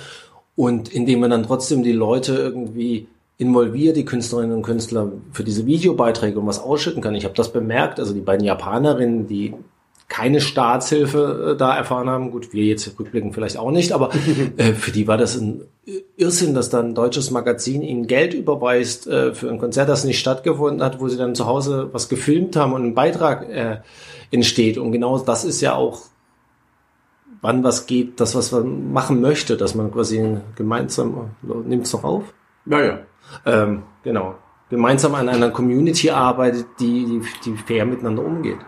[0.57, 3.07] Und indem man dann trotzdem die Leute irgendwie
[3.37, 7.15] involviert, die Künstlerinnen und Künstler für diese Videobeiträge und was ausschütten kann.
[7.15, 9.53] Ich habe das bemerkt, also die beiden Japanerinnen, die
[10.09, 12.31] keine Staatshilfe äh, da erfahren haben.
[12.31, 14.11] Gut, wir jetzt rückblicken vielleicht auch nicht, aber
[14.57, 15.63] äh, für die war das ein
[16.17, 20.19] Irrsinn, dass dann ein deutsches Magazin ihnen Geld überweist äh, für ein Konzert, das nicht
[20.19, 23.79] stattgefunden hat, wo sie dann zu Hause was gefilmt haben und ein Beitrag äh,
[24.31, 24.79] entsteht.
[24.79, 26.03] Und genau das ist ja auch,
[27.41, 32.05] wann was geht, das, was man machen möchte, dass man quasi gemeinsam, nimmt es noch
[32.05, 32.35] auf?
[32.65, 33.01] Naja.
[33.45, 34.37] Ähm, genau.
[34.71, 38.59] Gemeinsam an einer Community arbeitet, die, die, die fair miteinander umgeht.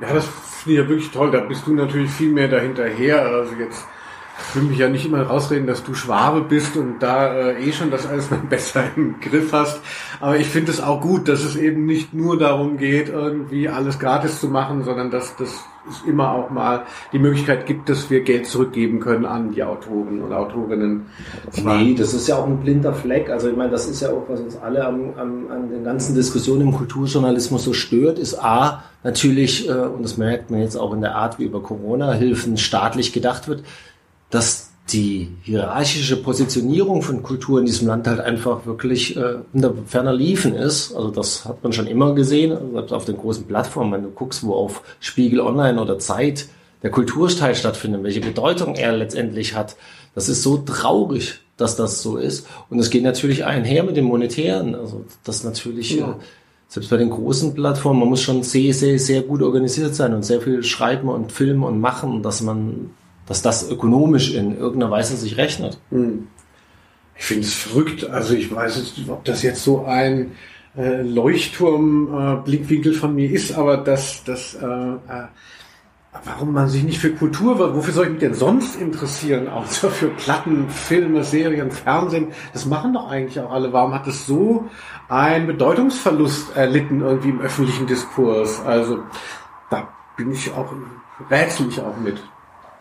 [0.00, 1.30] Ja, das finde ich ja wirklich toll.
[1.30, 3.22] Da bist du natürlich viel mehr dahinterher.
[3.22, 3.86] Also jetzt
[4.48, 7.72] Ich will mich ja nicht immer rausreden, dass du Schwabe bist und da äh, eh
[7.72, 9.80] schon das alles besser im Griff hast.
[10.20, 13.98] Aber ich finde es auch gut, dass es eben nicht nur darum geht, irgendwie alles
[13.98, 18.20] gratis zu machen, sondern dass das es immer auch mal die Möglichkeit gibt, dass wir
[18.20, 21.06] Geld zurückgeben können an die Autoren und Autorinnen.
[21.62, 23.30] Nee, das ist ja auch ein blinder Fleck.
[23.30, 26.14] Also ich meine, das ist ja auch, was uns alle am, am, an den ganzen
[26.14, 30.92] Diskussionen im Kulturjournalismus so stört, ist A, natürlich, äh, und das merkt man jetzt auch
[30.92, 33.62] in der Art, wie über Corona-Hilfen staatlich gedacht wird,
[34.30, 40.12] dass die hierarchische Positionierung von Kultur in diesem Land halt einfach wirklich äh, unter ferner
[40.12, 40.94] Liefen ist.
[40.94, 44.44] Also das hat man schon immer gesehen, selbst auf den großen Plattformen, wenn du guckst,
[44.44, 46.48] wo auf Spiegel Online oder Zeit
[46.82, 49.76] der Kulturteil stattfindet, welche Bedeutung er letztendlich hat.
[50.14, 52.46] Das ist so traurig, dass das so ist.
[52.68, 54.74] Und es geht natürlich einher mit dem Monetären.
[54.74, 56.12] Also das natürlich, ja.
[56.12, 56.14] äh,
[56.68, 60.24] selbst bei den großen Plattformen, man muss schon sehr, sehr, sehr gut organisiert sein und
[60.24, 62.90] sehr viel schreiben und filmen und machen, dass man
[63.30, 65.78] dass das ökonomisch in irgendeiner Weise sich rechnet.
[65.90, 66.26] Hm.
[67.16, 68.10] Ich finde es verrückt.
[68.10, 70.32] Also ich weiß nicht, ob das jetzt so ein
[70.76, 75.28] äh, Leuchtturm-Blickwinkel äh, von mir ist, aber das, das, äh, äh,
[76.24, 80.08] warum man sich nicht für Kultur, wofür soll ich mich denn sonst interessieren, außer für
[80.08, 82.32] Platten, Filme, Serien, Fernsehen?
[82.52, 83.72] Das machen doch eigentlich auch alle.
[83.72, 84.68] Warum hat es so
[85.08, 88.60] einen Bedeutungsverlust erlitten irgendwie im öffentlichen Diskurs?
[88.66, 89.04] Also
[89.70, 90.72] da bin ich auch
[91.30, 92.20] rätselig auch mit.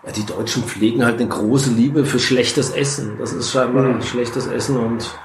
[0.10, 3.18] Ja, die Deutschen pflegen halt eine große Liebe für schlechtes Essen.
[3.20, 4.02] Das ist scheinbar mhm.
[4.02, 5.16] schlechtes Essen und.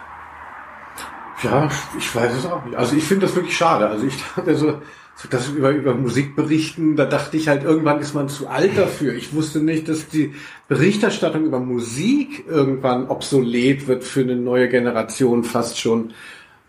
[1.42, 2.76] Ja, ich weiß es auch nicht.
[2.76, 3.88] Also ich finde das wirklich schade.
[3.88, 4.82] Also ich dachte so,
[5.14, 8.76] so das über, über Musik berichten, da dachte ich halt, irgendwann ist man zu alt
[8.76, 9.14] dafür.
[9.14, 10.34] Ich wusste nicht, dass die
[10.68, 16.12] Berichterstattung über Musik irgendwann obsolet wird für eine neue Generation fast schon.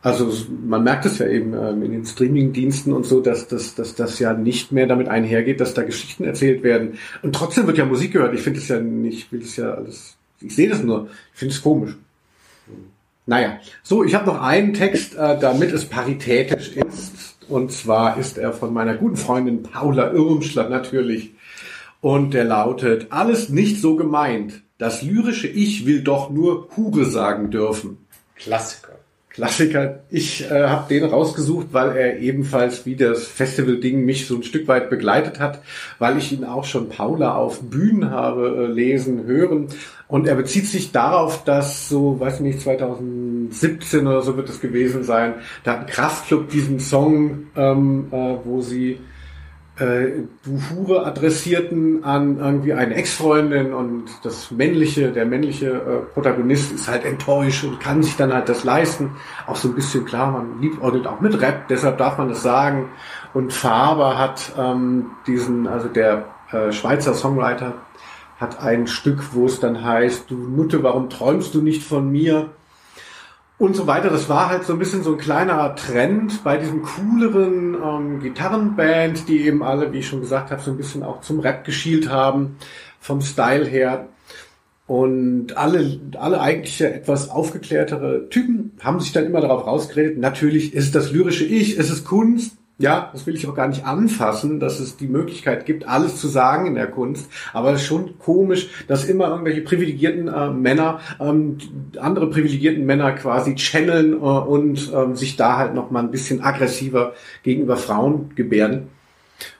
[0.05, 0.31] Also
[0.63, 4.71] man merkt es ja eben ähm, in den Streaming-Diensten und so, dass, das ja nicht
[4.71, 6.99] mehr damit einhergeht, dass da Geschichten erzählt werden.
[7.23, 8.35] Und trotzdem wird ja Musik gehört.
[8.35, 11.09] Ich finde es ja nicht, ich will es ja alles, ich sehe das nur.
[11.33, 11.97] Ich finde es komisch.
[13.25, 17.39] Naja, so, ich habe noch einen Text, äh, damit es paritätisch ist.
[17.49, 21.33] Und zwar ist er von meiner guten Freundin Paula Irmschler natürlich.
[22.01, 24.61] Und der lautet, alles nicht so gemeint.
[24.77, 27.97] Das lyrische Ich will doch nur Hure sagen dürfen.
[28.35, 28.99] Klassiker.
[29.35, 29.99] Klassiker.
[30.09, 34.69] Ich äh, habe den rausgesucht, weil er ebenfalls wie das Festival-Ding mich so ein Stück
[34.69, 35.61] weit begleitet hat,
[35.99, 39.67] weil ich ihn auch schon Paula auf Bühnen habe äh, lesen, hören.
[40.07, 44.61] Und er bezieht sich darauf, dass so, weiß ich nicht, 2017 oder so wird es
[44.61, 45.33] gewesen sein,
[45.65, 48.99] da hat Kraftclub diesen Song, ähm, äh, wo sie
[49.77, 56.71] äh, du Hure adressierten an irgendwie eine Ex-Freundin und das männliche, der männliche äh, Protagonist
[56.71, 59.11] ist halt enttäuscht und kann sich dann halt das leisten.
[59.47, 62.89] Auch so ein bisschen klar, man liebäugelt auch mit Rap, deshalb darf man das sagen.
[63.33, 67.73] Und Faber hat ähm, diesen, also der äh, Schweizer Songwriter
[68.39, 72.49] hat ein Stück, wo es dann heißt, du Nutte, warum träumst du nicht von mir?
[73.57, 74.09] Und so weiter.
[74.09, 79.25] Das war halt so ein bisschen so ein kleiner Trend bei diesen cooleren ähm, Gitarrenbands,
[79.25, 82.09] die eben alle, wie ich schon gesagt habe, so ein bisschen auch zum Rap geschielt
[82.09, 82.57] haben,
[82.99, 84.07] vom Style her.
[84.87, 90.93] Und alle, alle eigentlich etwas aufgeklärtere Typen haben sich dann immer darauf rausgeredet, natürlich ist
[90.93, 94.79] das lyrische Ich, ist es Kunst, ja, das will ich auch gar nicht anfassen, dass
[94.79, 97.31] es die Möglichkeit gibt, alles zu sagen in der Kunst.
[97.53, 101.57] Aber es ist schon komisch, dass immer irgendwelche privilegierten äh, Männer ähm,
[101.97, 106.43] andere privilegierten Männer quasi channeln äh, und ähm, sich da halt noch mal ein bisschen
[106.43, 107.13] aggressiver
[107.43, 108.89] gegenüber Frauen gebärden.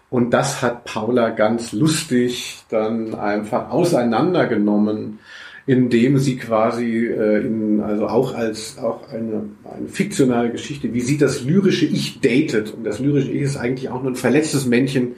[0.10, 5.20] Und das hat Paula ganz lustig dann einfach auseinandergenommen
[5.68, 11.18] indem sie quasi äh, in, also auch als auch eine, eine fiktionale Geschichte, wie sie
[11.18, 12.74] das lyrische Ich datet.
[12.74, 15.16] Und das lyrische Ich ist eigentlich auch nur ein verletztes Männchen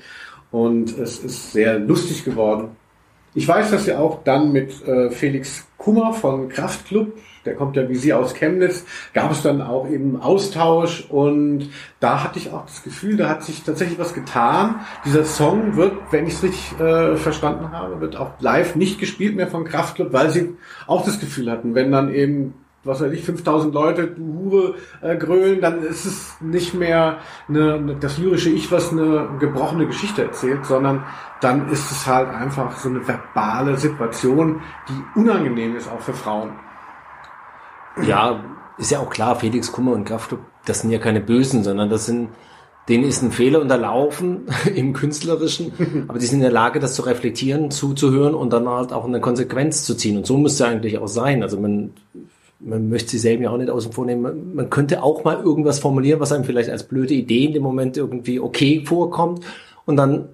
[0.52, 2.70] und es ist sehr lustig geworden.
[3.34, 7.14] Ich weiß, dass sie auch dann mit äh, Felix Kummer von Kraftklub
[7.48, 11.70] der kommt ja wie Sie aus Chemnitz, gab es dann auch eben Austausch und
[12.00, 14.82] da hatte ich auch das Gefühl, da hat sich tatsächlich was getan.
[15.06, 19.36] Dieser Song wird, wenn ich es richtig äh, verstanden habe, wird auch live nicht gespielt
[19.36, 22.54] mehr von Kraftclub, weil sie auch das Gefühl hatten, wenn dann eben
[22.88, 27.18] was weiß ich, 5000 Leute, du Hure, äh, grölen, dann ist es nicht mehr
[27.48, 31.04] eine, das lyrische Ich, was eine gebrochene Geschichte erzählt, sondern
[31.42, 36.52] dann ist es halt einfach so eine verbale Situation, die unangenehm ist auch für Frauen.
[38.06, 38.44] Ja,
[38.78, 42.06] ist ja auch klar, Felix Kummer und Kraftklub, das sind ja keine Bösen, sondern das
[42.06, 42.30] sind,
[42.90, 47.02] denen ist ein Fehler unterlaufen im Künstlerischen, aber die sind in der Lage, das zu
[47.04, 50.18] reflektieren, zuzuhören und dann halt auch eine Konsequenz zu ziehen.
[50.18, 51.42] Und so müsste eigentlich auch sein.
[51.42, 51.94] Also man,
[52.60, 54.56] man möchte sie selber ja auch nicht außen vor nehmen.
[54.56, 57.98] Man könnte auch mal irgendwas formulieren, was einem vielleicht als blöde Idee in dem Moment
[57.98, 59.44] irgendwie okay vorkommt
[59.86, 60.30] und dann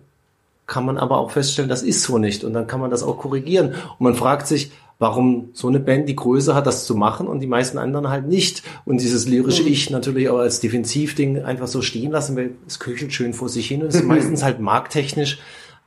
[0.66, 2.44] kann man aber auch feststellen, das ist so nicht.
[2.44, 3.70] Und dann kann man das auch korrigieren.
[3.70, 4.72] Und man fragt sich,
[5.04, 8.26] warum so eine Band die Größe hat, das zu machen und die meisten anderen halt
[8.26, 8.64] nicht.
[8.86, 13.12] Und dieses lyrische Ich natürlich auch als Defensivding einfach so stehen lassen, weil es köchelt
[13.12, 15.40] schön vor sich hin und ist meistens halt markttechnisch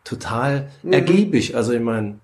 [0.05, 1.57] total ergiebig.
[1.57, 2.17] Also ich meine,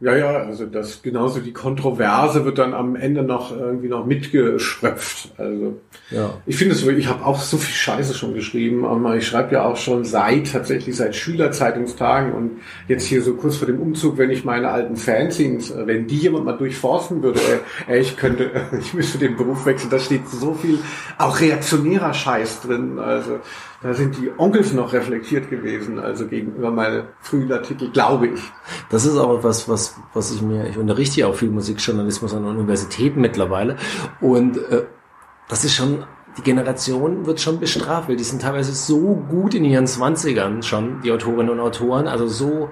[0.00, 5.30] ja, ja, also das genauso die Kontroverse wird dann am Ende noch irgendwie noch mitgeschröpft.
[5.38, 5.80] Also
[6.10, 6.34] ja.
[6.46, 9.64] ich finde es, ich habe auch so viel Scheiße schon geschrieben, aber ich schreibe ja
[9.64, 14.30] auch schon seit tatsächlich seit Schülerzeitungstagen und jetzt hier so kurz vor dem Umzug, wenn
[14.30, 17.40] ich meine alten Fanzines, äh, wenn die jemand mal durchforsten würde,
[17.86, 19.90] ey, ich könnte, ich müsste den Beruf wechseln.
[19.90, 20.80] Da steht so viel
[21.18, 22.98] auch reaktionärer Scheiß drin.
[22.98, 23.38] Also
[23.84, 28.40] da sind die Onkels noch reflektiert gewesen, also gegenüber meine frühen Artikel, glaube ich.
[28.88, 32.46] Das ist auch etwas, was, was ich mir, ich unterrichte ja auch viel Musikjournalismus an
[32.46, 33.76] Universitäten mittlerweile
[34.22, 34.84] und äh,
[35.50, 36.04] das ist schon,
[36.38, 41.02] die Generation wird schon bestraft, weil die sind teilweise so gut in ihren Zwanzigern schon,
[41.02, 42.70] die Autorinnen und Autoren, also so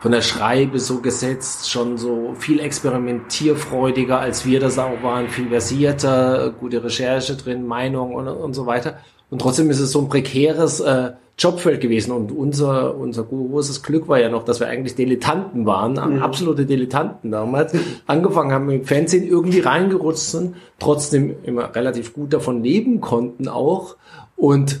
[0.00, 5.48] von der Schreibe so gesetzt, schon so viel experimentierfreudiger, als wir das auch waren, viel
[5.48, 8.98] versierter, gute Recherche drin, Meinung und, und so weiter.
[9.30, 12.12] Und trotzdem ist es so ein prekäres äh, Jobfeld gewesen.
[12.12, 16.22] Und unser, unser großes Glück war ja noch, dass wir eigentlich Dilettanten waren, mhm.
[16.22, 17.74] absolute Dilettanten damals.
[18.06, 23.96] Angefangen haben mit Fernsehen, irgendwie reingerutscht sind, trotzdem immer relativ gut davon leben konnten auch.
[24.36, 24.80] Und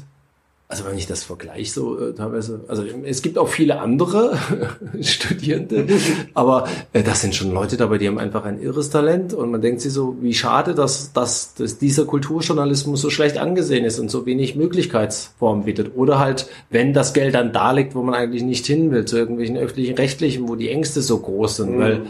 [0.74, 4.36] also wenn ich das vergleiche so äh, teilweise, also es gibt auch viele andere
[5.00, 5.86] Studierende,
[6.34, 9.60] aber äh, das sind schon Leute dabei, die haben einfach ein irres Talent und man
[9.60, 14.10] denkt sich so, wie schade, dass, dass, dass dieser Kulturjournalismus so schlecht angesehen ist und
[14.10, 15.92] so wenig Möglichkeitsformen bietet.
[15.94, 19.16] Oder halt, wenn das Geld dann da liegt, wo man eigentlich nicht hin will, zu
[19.16, 21.78] irgendwelchen öffentlichen Rechtlichen, wo die Ängste so groß sind, mhm.
[21.78, 22.00] weil,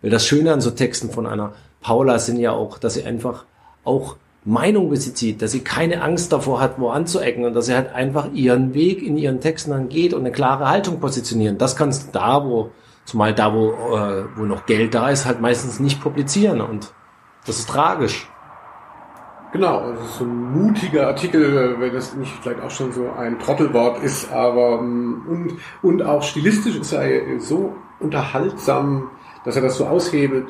[0.00, 3.46] weil das Schöne an so Texten von einer Paula sind ja auch, dass sie einfach
[3.82, 4.14] auch
[4.44, 8.32] Meinung bezieht, dass sie keine Angst davor hat, wo anzuecken und dass sie halt einfach
[8.32, 11.58] ihren Weg in ihren Texten dann geht und eine klare Haltung positionieren.
[11.58, 12.70] Das kannst du da, wo,
[13.04, 16.92] zumal da, wo, äh, wo noch Geld da ist, halt meistens nicht publizieren und
[17.46, 18.28] das ist tragisch.
[19.52, 23.38] Genau, das ist so ein mutiger Artikel, wenn das nicht vielleicht auch schon so ein
[23.38, 29.10] Trottelwort ist, aber ähm, und, und auch stilistisch ist er so unterhaltsam,
[29.44, 30.46] dass er das so aushebelt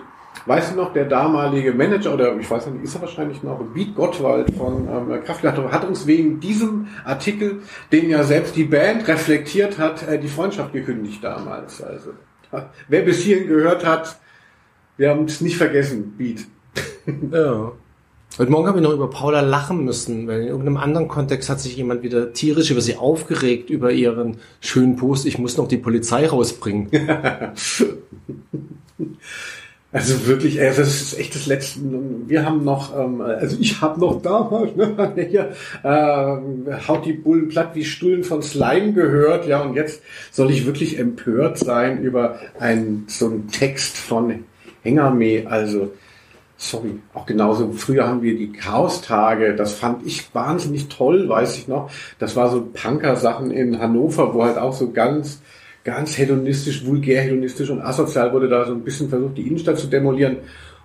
[0.47, 3.95] Weißt du noch, der damalige Manager, oder ich weiß nicht, ist er wahrscheinlich noch, Beat
[3.95, 7.61] Gottwald von ähm, Kraftwerk, hat uns wegen diesem Artikel,
[7.93, 11.83] den ja selbst die Band reflektiert hat, äh, die Freundschaft gekündigt damals.
[11.83, 12.11] Also,
[12.89, 14.17] wer bis hierhin gehört hat,
[14.97, 16.45] wir haben es nicht vergessen, Beat.
[17.33, 17.73] ja.
[18.39, 21.61] Heute Morgen habe ich noch über Paula lachen müssen, weil in irgendeinem anderen Kontext hat
[21.61, 25.77] sich jemand wieder tierisch über sie aufgeregt, über ihren schönen Post, ich muss noch die
[25.77, 26.89] Polizei rausbringen.
[29.93, 31.81] Also wirklich, ey, das ist echt das Letzte.
[32.27, 37.49] Wir haben noch, ähm, also ich habe noch damals, ne, hier, äh, haut die Bullen
[37.49, 42.39] platt wie Stullen von Slime gehört, ja, und jetzt soll ich wirklich empört sein über
[42.59, 44.45] einen so einen Text von
[44.83, 45.93] Hengame, also
[46.57, 51.69] sorry, auch genauso, früher haben wir die Chaos-Tage, das fand ich wahnsinnig toll, weiß ich
[51.69, 51.91] noch.
[52.19, 55.43] Das war so Punker-Sachen in Hannover, wo halt auch so ganz
[55.85, 59.89] ganz hedonistisch, vulgär hedonistisch und asozial wurde da so ein bisschen versucht, die Innenstadt zu
[59.89, 60.39] demolieren.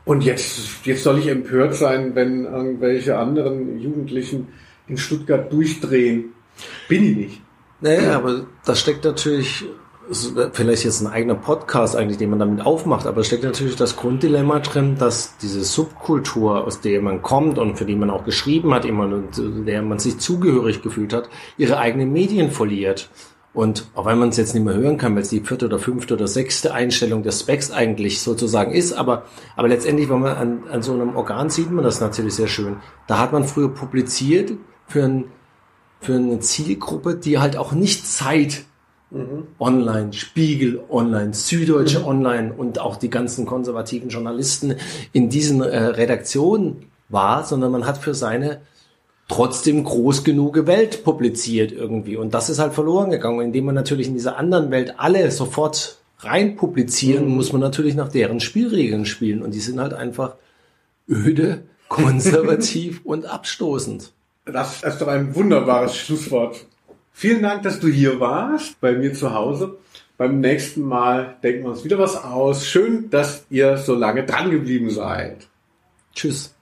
[0.06, 4.48] Und jetzt, jetzt soll ich empört sein, wenn irgendwelche anderen Jugendlichen
[4.88, 6.32] in Stuttgart durchdrehen.
[6.88, 7.42] Bin ich nicht.
[7.82, 9.66] Naja, aber da steckt natürlich,
[10.54, 14.60] vielleicht jetzt ein eigener Podcast eigentlich, den man damit aufmacht, aber steckt natürlich das Grunddilemma
[14.60, 18.86] drin, dass diese Subkultur, aus der man kommt und für die man auch geschrieben hat,
[18.86, 23.10] immer, der man sich zugehörig gefühlt hat, ihre eigenen Medien verliert.
[23.58, 25.80] Und auch wenn man es jetzt nicht mehr hören kann, weil es die vierte oder
[25.80, 29.24] fünfte oder sechste Einstellung des Specs eigentlich sozusagen ist, aber,
[29.56, 32.76] aber letztendlich, wenn man an, an so einem Organ sieht man das natürlich sehr schön.
[33.08, 34.52] Da hat man früher publiziert
[34.86, 35.24] für, ein,
[36.02, 38.66] für eine Zielgruppe, die halt auch nicht Zeit
[39.10, 39.48] mhm.
[39.58, 42.06] online, Spiegel online, Süddeutsche mhm.
[42.06, 44.76] online und auch die ganzen konservativen Journalisten
[45.14, 48.62] in diesen äh, Redaktionen war, sondern man hat für seine
[49.28, 52.16] trotzdem groß genug Welt publiziert irgendwie.
[52.16, 53.42] Und das ist halt verloren gegangen.
[53.42, 57.36] Indem man natürlich in dieser anderen Welt alle sofort rein publizieren, mhm.
[57.36, 59.42] muss man natürlich nach deren Spielregeln spielen.
[59.42, 60.36] Und die sind halt einfach
[61.10, 64.12] öde, konservativ und abstoßend.
[64.46, 66.66] Das ist doch ein wunderbares Schlusswort.
[67.12, 69.78] Vielen Dank, dass du hier warst, bei mir zu Hause.
[70.18, 72.66] Beim nächsten Mal denken wir uns wieder was aus.
[72.66, 75.48] Schön, dass ihr so lange dran geblieben seid.
[76.14, 76.57] Tschüss.